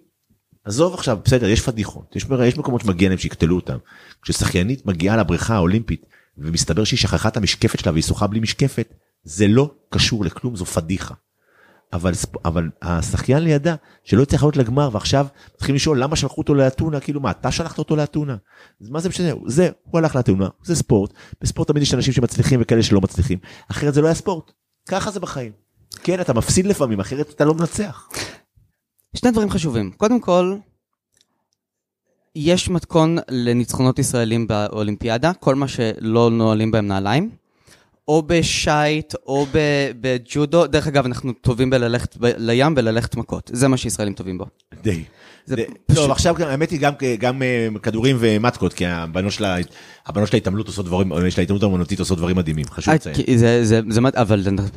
[0.64, 3.76] עזוב עכשיו, בסדר, יש פדיחות, יש, יש מקומות שמגיע להם שיקטלו אותם.
[4.22, 6.06] כששחיינית מגיעה לבריכה האולימפית,
[6.38, 10.66] ומסתבר שהיא שכחה את המשקפת שלה והיא שוחה בלי משקפת, זה לא קשור לכלום, זו
[10.66, 11.14] פדיחה.
[11.92, 12.12] אבל,
[12.44, 13.74] אבל השחיין לידה
[14.04, 15.26] שלא הצליח לעלות לגמר ועכשיו
[15.56, 18.36] צריכים לשאול למה שלחו אותו לאתונה כאילו מה אתה שלחת אותו לאתונה.
[18.80, 22.60] אז מה זה משנה זה הוא הלך לאתונה זה ספורט בספורט תמיד יש אנשים שמצליחים
[22.62, 23.38] וכאלה שלא מצליחים
[23.70, 24.52] אחרת זה לא היה ספורט
[24.88, 25.52] ככה זה בחיים.
[26.02, 28.08] כן אתה מפסיד לפעמים אחרת אתה לא מנצח.
[29.16, 30.56] שני דברים חשובים קודם כל.
[32.34, 37.30] יש מתכון לניצחונות ישראלים באולימפיאדה כל מה שלא נועלים בהם נעליים.
[38.08, 39.46] או בשייט, או
[40.00, 40.66] בג'ודו.
[40.66, 43.50] דרך אגב, אנחנו טובים בללכת לים וללכת מכות.
[43.54, 44.46] זה מה שישראלים טובים בו.
[44.82, 45.04] די.
[45.94, 46.80] טוב, עכשיו האמת היא
[47.20, 49.44] גם אה, כדורים ומטקות, כי הבנות של
[50.32, 53.14] ההתעמלות עושות דברים, של ההתעמלות האמנותית עושות דברים מדהימים, חשוב אה, לציין.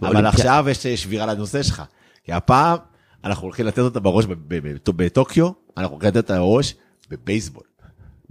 [0.01, 0.17] אבל...
[0.17, 1.83] אבל עכשיו יש שבירה לנושא שלך.
[2.23, 2.77] כי הפעם
[3.23, 4.25] אנחנו הולכים לתת אותה בראש
[4.95, 6.75] בטוקיו, אנחנו הולכים לתת אותה בראש
[7.09, 7.63] בבייסבול.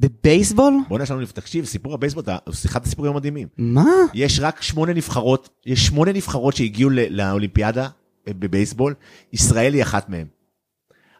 [0.01, 0.75] בבייסבול?
[0.89, 3.49] בוא נשאר לנו, תקשיב, סיפור הבייסבול, זה אחד הסיפורים המדהימים.
[3.59, 3.91] מה?
[4.15, 7.89] יש רק שמונה נבחרות, יש שמונה נבחרות שהגיעו לאולימפיאדה
[8.29, 8.95] בבייסבול,
[9.33, 10.27] ישראל היא אחת מהן.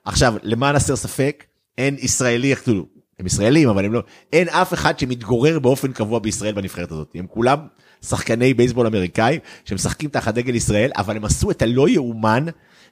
[0.05, 1.45] עכשיו, למען הסר ספק,
[1.79, 2.87] אין ישראלי, כאילו,
[3.19, 4.03] הם ישראלים, אבל הם לא,
[4.33, 7.13] אין אף אחד שמתגורר באופן קבוע בישראל בנבחרת הזאת.
[7.15, 7.59] הם כולם
[8.03, 12.47] שחקני בייסבול אמריקאים, שמשחקים תחת דגל ישראל, אבל הם עשו את הלא יאומן,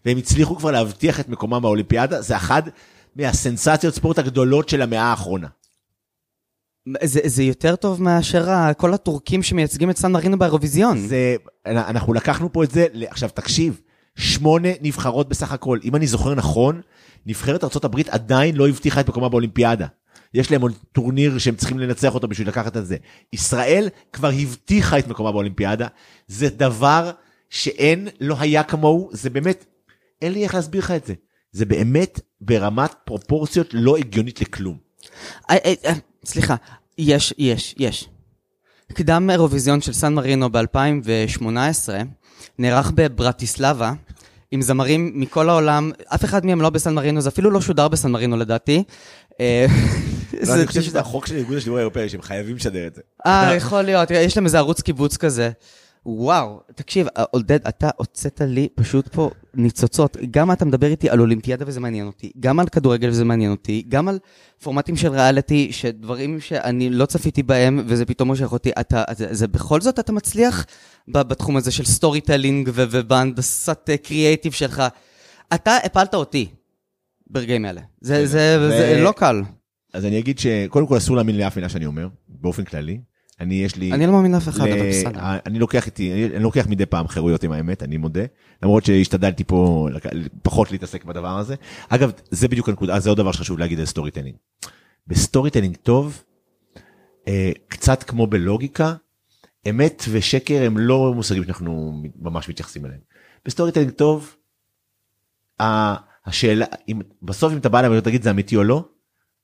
[0.04, 2.62] והם הצליחו כבר להבטיח את מקומם באולימפיאדה, זה אחד
[3.16, 5.46] מהסנסציות ספורט הגדולות של המאה האחרונה.
[7.04, 10.98] זה, זה יותר טוב מאשר כל הטורקים שמייצגים את סן מרינו באירוויזיון.
[10.98, 11.36] זה,
[11.66, 13.80] אנחנו לקחנו פה את זה, עכשיו תקשיב,
[14.16, 15.78] שמונה נבחרות בסך הכל.
[15.84, 16.80] אם אני זוכר נכון,
[17.26, 19.86] נבחרת ארה"ב עדיין לא הבטיחה את מקומה באולימפיאדה.
[20.34, 22.96] יש להם עוד טורניר שהם צריכים לנצח אותו בשביל לקחת את זה.
[23.32, 25.86] ישראל כבר הבטיחה את מקומה באולימפיאדה,
[26.28, 27.10] זה דבר
[27.50, 29.64] שאין, לא היה כמוהו, זה באמת,
[30.22, 31.14] אין לי איך להסביר לך את זה.
[31.52, 34.76] זה באמת ברמת פרופורציות לא הגיונית לכלום.
[36.18, 36.56] אה, אה, אה, סליחה,
[36.98, 38.08] יש, יש, יש.
[38.92, 41.88] קדם אירוויזיון של סן מרינו ב-2018
[42.58, 43.92] נערך בברטיסלבה
[44.50, 48.10] עם זמרים מכל העולם, אף אחד מהם לא בסן מרינו, זה אפילו לא שודר בסן
[48.10, 48.82] מרינו לדעתי.
[50.46, 53.02] לא, אני חושב שזה החוק של ארגון השידור האירופאי, שהם חייבים לשדר את זה.
[53.26, 55.50] אה, יכול להיות, יש להם איזה ערוץ קיבוץ כזה.
[56.06, 60.16] וואו, תקשיב, עודד, אתה הוצאת לי פשוט פה ניצוצות.
[60.30, 63.84] גם אתה מדבר איתי על אולימפיאדה וזה מעניין אותי, גם על כדורגל וזה מעניין אותי,
[63.88, 64.18] גם על
[64.62, 68.70] פורמטים של ריאליטי, שדברים שאני לא צפיתי בהם וזה פתאום מושך אותי.
[68.80, 70.66] אתה, זה, זה בכל זאת אתה מצליח
[71.08, 74.82] בתחום הזה של storytelling ובהנדסת קריאייטיב שלך.
[75.54, 76.46] אתה הפלת אותי
[77.30, 77.80] ברגעים האלה.
[78.00, 79.42] זה, זה, זה, זה לא קל.
[79.94, 83.00] אז אני אגיד שקודם כל אסור להאמין לאף מילה שאני אומר, באופן כללי.
[83.40, 83.92] אני, יש לי...
[83.92, 85.20] אני לא מאמין לאף אחד, אבל בסדר.
[85.46, 88.24] אני לוקח איתי, אני, לוקח מדי פעם חירויות עם האמת, אני מודה.
[88.62, 89.88] למרות שהשתדלתי פה
[90.42, 91.54] פחות להתעסק בדבר הזה.
[91.88, 94.36] אגב, זה בדיוק הנקודה, זה עוד דבר שחשוב להגיד על storytelling.
[95.06, 96.22] ב storytelling טוב,
[97.28, 98.94] אה, קצת כמו בלוגיקה,
[99.70, 103.00] אמת ושקר הם לא מושגים שאנחנו ממש מתייחסים אליהם.
[103.44, 104.36] ב storytelling טוב,
[105.60, 108.88] השאלה, אם, בסוף אם אתה בא אליי ותגיד זה אמיתי או לא,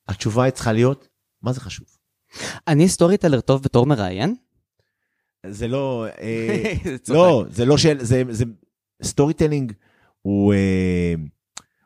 [0.09, 1.09] התשובה צריכה להיות,
[1.43, 1.87] מה זה חשוב?
[2.69, 4.35] אני storyteller טוב בתור מראיין?
[5.47, 6.73] זה לא, אה,
[7.09, 8.45] לא, זה לא של, זה, זה,
[9.03, 9.73] storytelling
[10.23, 11.15] הוא, אה,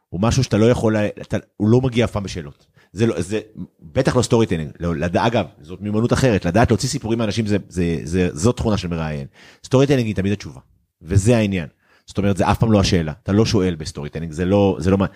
[0.09, 2.67] הוא משהו שאתה לא יכול, אתה, הוא לא מגיע אף פעם בשאלות.
[2.93, 3.41] זה לא, זה
[3.81, 5.17] בטח לא storytelling, לא, לד...
[5.17, 9.27] אגב, זאת מיומנות אחרת, לדעת להוציא סיפורים מאנשים זה, זה, זה, זאת תכונה של מראיין.
[9.65, 10.61] storytelling היא תמיד התשובה,
[11.03, 11.69] וזה העניין.
[12.07, 14.91] זאת אומרת, זה אף פעם לא השאלה, אתה לא שואל ב storytelling, זה לא, זה
[14.91, 15.07] לא, מה,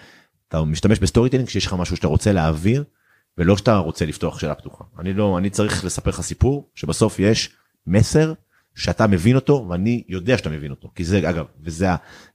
[0.48, 2.84] אתה משתמש ב storytelling כשיש לך משהו שאתה רוצה להעביר,
[3.38, 4.84] ולא שאתה רוצה לפתוח שאלה פתוחה.
[4.98, 7.50] אני לא, אני צריך לספר לך סיפור שבסוף יש
[7.86, 8.32] מסר
[8.74, 10.90] שאתה מבין אותו ואני יודע שאתה מבין אותו.
[10.94, 11.86] כי זה אגב, וזה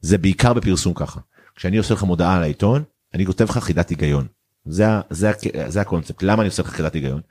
[0.01, 1.19] זה בעיקר בפרסום ככה.
[1.55, 2.83] כשאני עושה לך מודעה על העיתון,
[3.13, 4.27] אני כותב לך חידת היגיון.
[4.65, 5.31] זה, זה,
[5.67, 6.23] זה הקונספט.
[6.23, 7.21] למה אני עושה לך חידת היגיון?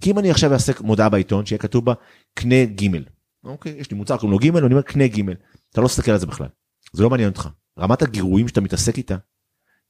[0.00, 1.94] כי אם אני עכשיו אעשה מודעה בעיתון שיהיה כתוב בה
[2.34, 3.04] קנה גימל.
[3.44, 5.34] אוקיי, יש לי מוצר קוראים לו גימל, ואני אומר קנה גימל.
[5.72, 6.48] אתה לא תסתכל על זה בכלל.
[6.92, 7.48] זה לא מעניין אותך.
[7.78, 9.16] רמת הגירויים שאתה מתעסק איתה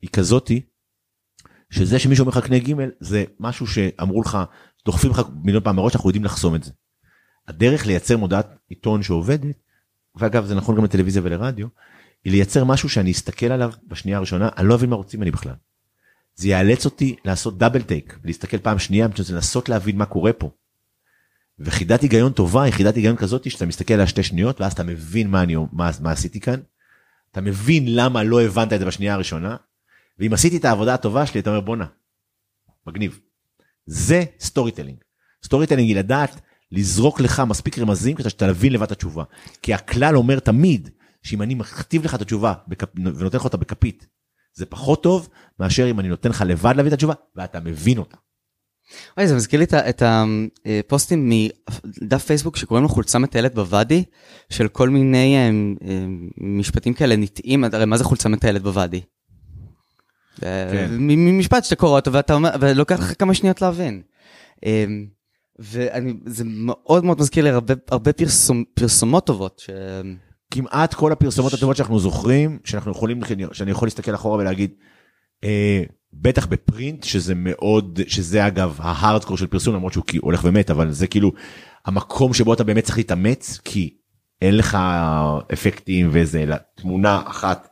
[0.03, 0.61] היא כזאתי
[1.71, 4.39] שזה שמישהו אומר לך קנה ג' זה משהו שאמרו לך,
[4.85, 6.71] דוחפים לך מיליון פעם מראש, אנחנו יודעים לחסום את זה.
[7.49, 9.57] הדרך לייצר מודעת עיתון שעובדת,
[10.17, 11.67] ואגב זה נכון גם לטלוויזיה ולרדיו,
[12.25, 15.55] היא לייצר משהו שאני אסתכל עליו בשנייה הראשונה, אני לא אבין מה רוצים ממני בכלל.
[16.35, 20.51] זה יאלץ אותי לעשות double take, להסתכל פעם שנייה, לנסות להבין מה קורה פה.
[21.59, 25.31] וחידת היגיון טובה היא חידת היגיון כזאת שאתה מסתכל על השתי שניות ואז אתה מבין
[25.31, 26.61] מה אני מה, מה עשיתי כאן.
[27.33, 29.57] אתה מבין למה לא הבנת את זה בשנייה הראשונה
[30.21, 31.87] ואם עשיתי את העבודה הטובה שלי, אתה אומר בואנה,
[32.87, 33.21] מגניב.
[33.87, 34.99] זה storytelling.
[35.45, 36.41] storytelling היא לדעת
[36.73, 39.25] לזרוק לך מספיק רמזים כדי שאתה תבין לבד את התשובה.
[39.63, 40.91] כי הכלל אומר תמיד
[41.23, 42.89] שאם אני מכתיב לך את התשובה בכפ...
[42.97, 44.07] ונותן לך אותה בכפית,
[44.55, 45.29] זה פחות טוב
[45.61, 48.17] מאשר אם אני נותן לך לבד להביא את התשובה ואתה מבין אותה.
[49.19, 51.31] אוי, זה מזכיר לי את הפוסטים
[52.03, 54.05] מדף פייסבוק שקוראים לו חולצה מטיילת בוואדי,
[54.49, 55.51] של כל מיני אה,
[55.89, 56.07] אה,
[56.37, 59.01] משפטים כאלה נטעים, הרי מה זה חולצה מטיילת בוואדי?
[60.41, 60.89] כן.
[60.99, 64.03] ממשפט שאתה קורא אותו ואתה אומר, ולוקח לך כמה שניות להבין.
[64.67, 65.07] אמ,
[65.59, 69.59] וזה מאוד מאוד מזכיר לי הרבה, הרבה פרסומ, פרסומות טובות.
[69.59, 69.71] ש...
[70.51, 73.21] כמעט כל הפרסומות הטובות שאנחנו זוכרים, שאנחנו יכולים,
[73.53, 74.71] שאני יכול להסתכל אחורה ולהגיד,
[75.45, 75.83] אה,
[76.13, 81.07] בטח בפרינט, שזה מאוד, שזה אגב ההארדקור של פרסום, למרות שהוא הולך ומת, אבל זה
[81.07, 81.33] כאילו
[81.87, 83.97] המקום שבו אתה באמת צריך להתאמץ, כי
[84.43, 84.79] אין לך
[85.53, 87.69] אפקטים וזה, אלא תמונה אחת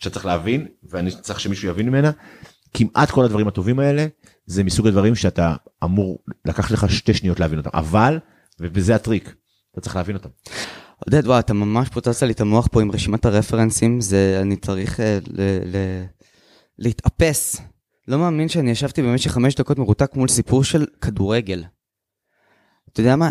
[0.00, 2.10] שאתה צריך להבין, ואני צריך שמישהו יבין ממנה.
[2.74, 4.06] כמעט כל הדברים הטובים האלה,
[4.46, 8.18] זה מסוג הדברים שאתה אמור לקחת לך שתי שניות להבין אותם, אבל,
[8.60, 9.34] ובזה הטריק,
[9.72, 10.28] אתה צריך להבין אותם.
[11.04, 15.00] עודד, וואי, אתה ממש פוצצת לי את המוח פה עם רשימת הרפרנסים, זה, אני צריך
[15.00, 16.04] uh, ל, ל,
[16.78, 17.60] להתאפס.
[18.08, 21.64] לא מאמין שאני ישבתי במשך חמש דקות מרותק מול סיפור של כדורגל.
[22.92, 23.30] אתה יודע מה?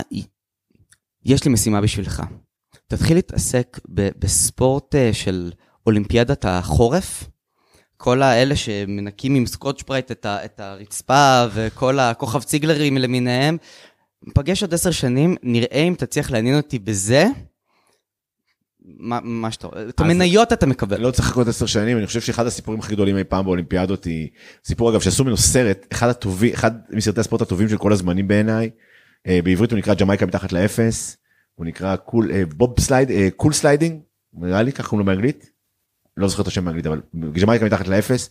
[1.25, 2.23] יש לי משימה בשבילך.
[2.87, 5.51] תתחיל להתעסק בספורט uh, של
[5.85, 7.29] אולימפיאדת החורף.
[7.97, 13.57] כל האלה שמנקים עם סקוטש ברייט את, ה, את הרצפה וכל הכוכב ציגלרים למיניהם.
[14.23, 17.25] נפגש עוד עשר שנים, נראה אם תצליח לעניין אותי בזה.
[18.81, 19.67] מה, מה שאתה...
[19.89, 21.01] את המניות אתה מקבל.
[21.01, 24.27] לא צריך לחכות עשר שנים, אני חושב שאחד הסיפורים הכי גדולים אי פעם באולימפיאדות היא,
[24.65, 28.69] סיפור אגב שעשו ממנו סרט, אחד הטובים, אחד מסרטי הספורט הטובים של כל הזמנים בעיניי,
[29.27, 31.17] אה, בעברית הוא נקרא ג'מייקה מתחת לאפס,
[31.55, 33.99] הוא נקרא Cool, אה, bob slide, אה, Cool Sliding,
[34.33, 35.51] נראה לי ככה קוראים לו באנגלית,
[36.19, 37.01] לא זוכר את השם באנגלית אבל
[37.41, 38.29] ג'מייקה מתחת לאפס,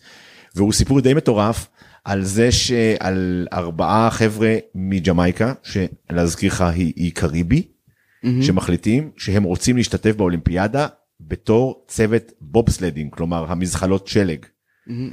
[0.55, 1.67] והוא סיפור די מטורף
[2.05, 7.67] על זה שעל ארבעה חבר'ה מג'מייקה, שלהזכיר לך היא, היא קריבי,
[8.23, 8.41] מהמם.
[8.41, 10.87] שמחליטים שהם רוצים להשתתף באולימפיאדה
[11.21, 14.45] בתור צוות בובסלדינג, כלומר המזחלות שלג.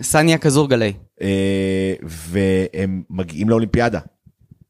[0.03, 0.93] סניה כזור גלי.
[1.23, 4.01] אה, והם מגיעים לאולימפיאדה.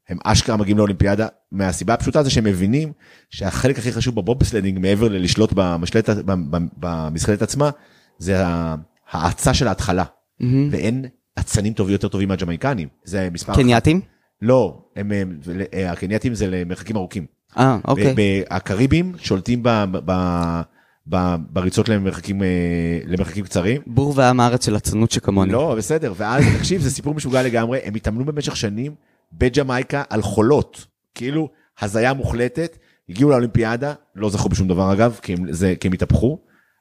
[0.08, 2.92] הם אשכרה מגיעים לאולימפיאדה מהסיבה הפשוטה זה שהם מבינים
[3.30, 7.70] שהחלק הכי חשוב בבובסלדינג מעבר ללשלוט במשלט, ב- ב- במזחלת עצמה
[8.18, 8.44] זה
[9.10, 10.04] האצה של ההתחלה
[10.40, 10.68] מהמם.
[10.70, 11.04] ואין
[11.38, 14.00] אצנים טובים יותר טובים מהג'מייקנים זה מספר קנייתים?
[14.42, 15.38] לא הם, הם
[15.74, 17.26] אה, הקנייתים זה למרחקים ארוכים.
[17.58, 18.14] אה, אוקיי.
[18.50, 20.60] הקריבים שולטים ב- ב-
[21.08, 22.48] ב- בריצות למרחקים אה,
[23.04, 23.82] למרחקים קצרים.
[23.86, 25.52] בור ועם הארץ של אצנות שכמוני.
[25.52, 28.94] לא בסדר ואז תקשיב זה סיפור משוגע לגמרי הם התאמנו במשך שנים
[29.32, 31.48] בג'מייקה על חולות כאילו
[31.80, 36.38] הזיה מוחלטת הגיעו לאולימפיאדה לא זכו בשום דבר אגב כי הם, זה, כי הם התהפכו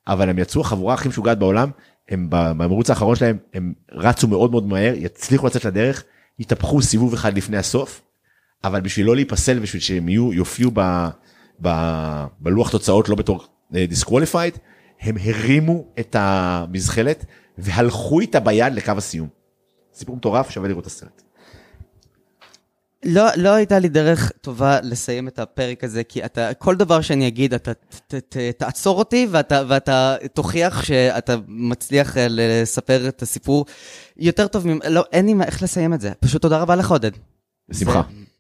[0.08, 1.70] אבל הם יצאו החבורה הכי משוגעת בעולם
[2.10, 6.04] הם במרוץ האחרון שלהם הם רצו מאוד מאוד מהר יצליחו לצאת לדרך
[6.40, 8.02] התהפכו סיבוב אחד לפני הסוף
[8.64, 11.08] אבל בשביל לא להיפסל בשביל שהם יהיו יופיעו ב,
[11.62, 11.70] ב,
[12.40, 14.58] בלוח תוצאות לא בתור disqualified
[15.02, 17.26] הם הרימו את המזחלת
[17.58, 19.28] והלכו איתה ביד לקו הסיום.
[19.94, 21.25] סיפור מטורף שווה לראות את הסרט.
[23.06, 27.28] לא, לא הייתה לי דרך טובה לסיים את הפרק הזה, כי אתה, כל דבר שאני
[27.28, 27.78] אגיד, אתה ת,
[28.08, 33.66] ת, ת, תעצור אותי ואתה, ואתה תוכיח שאתה מצליח אה, לספר את הסיפור
[34.18, 36.12] יותר טוב, לא, אין לי איך לסיים את זה.
[36.20, 37.12] פשוט תודה רבה לך, עודד.
[37.70, 38.02] בשמחה.
[38.10, 38.26] זה-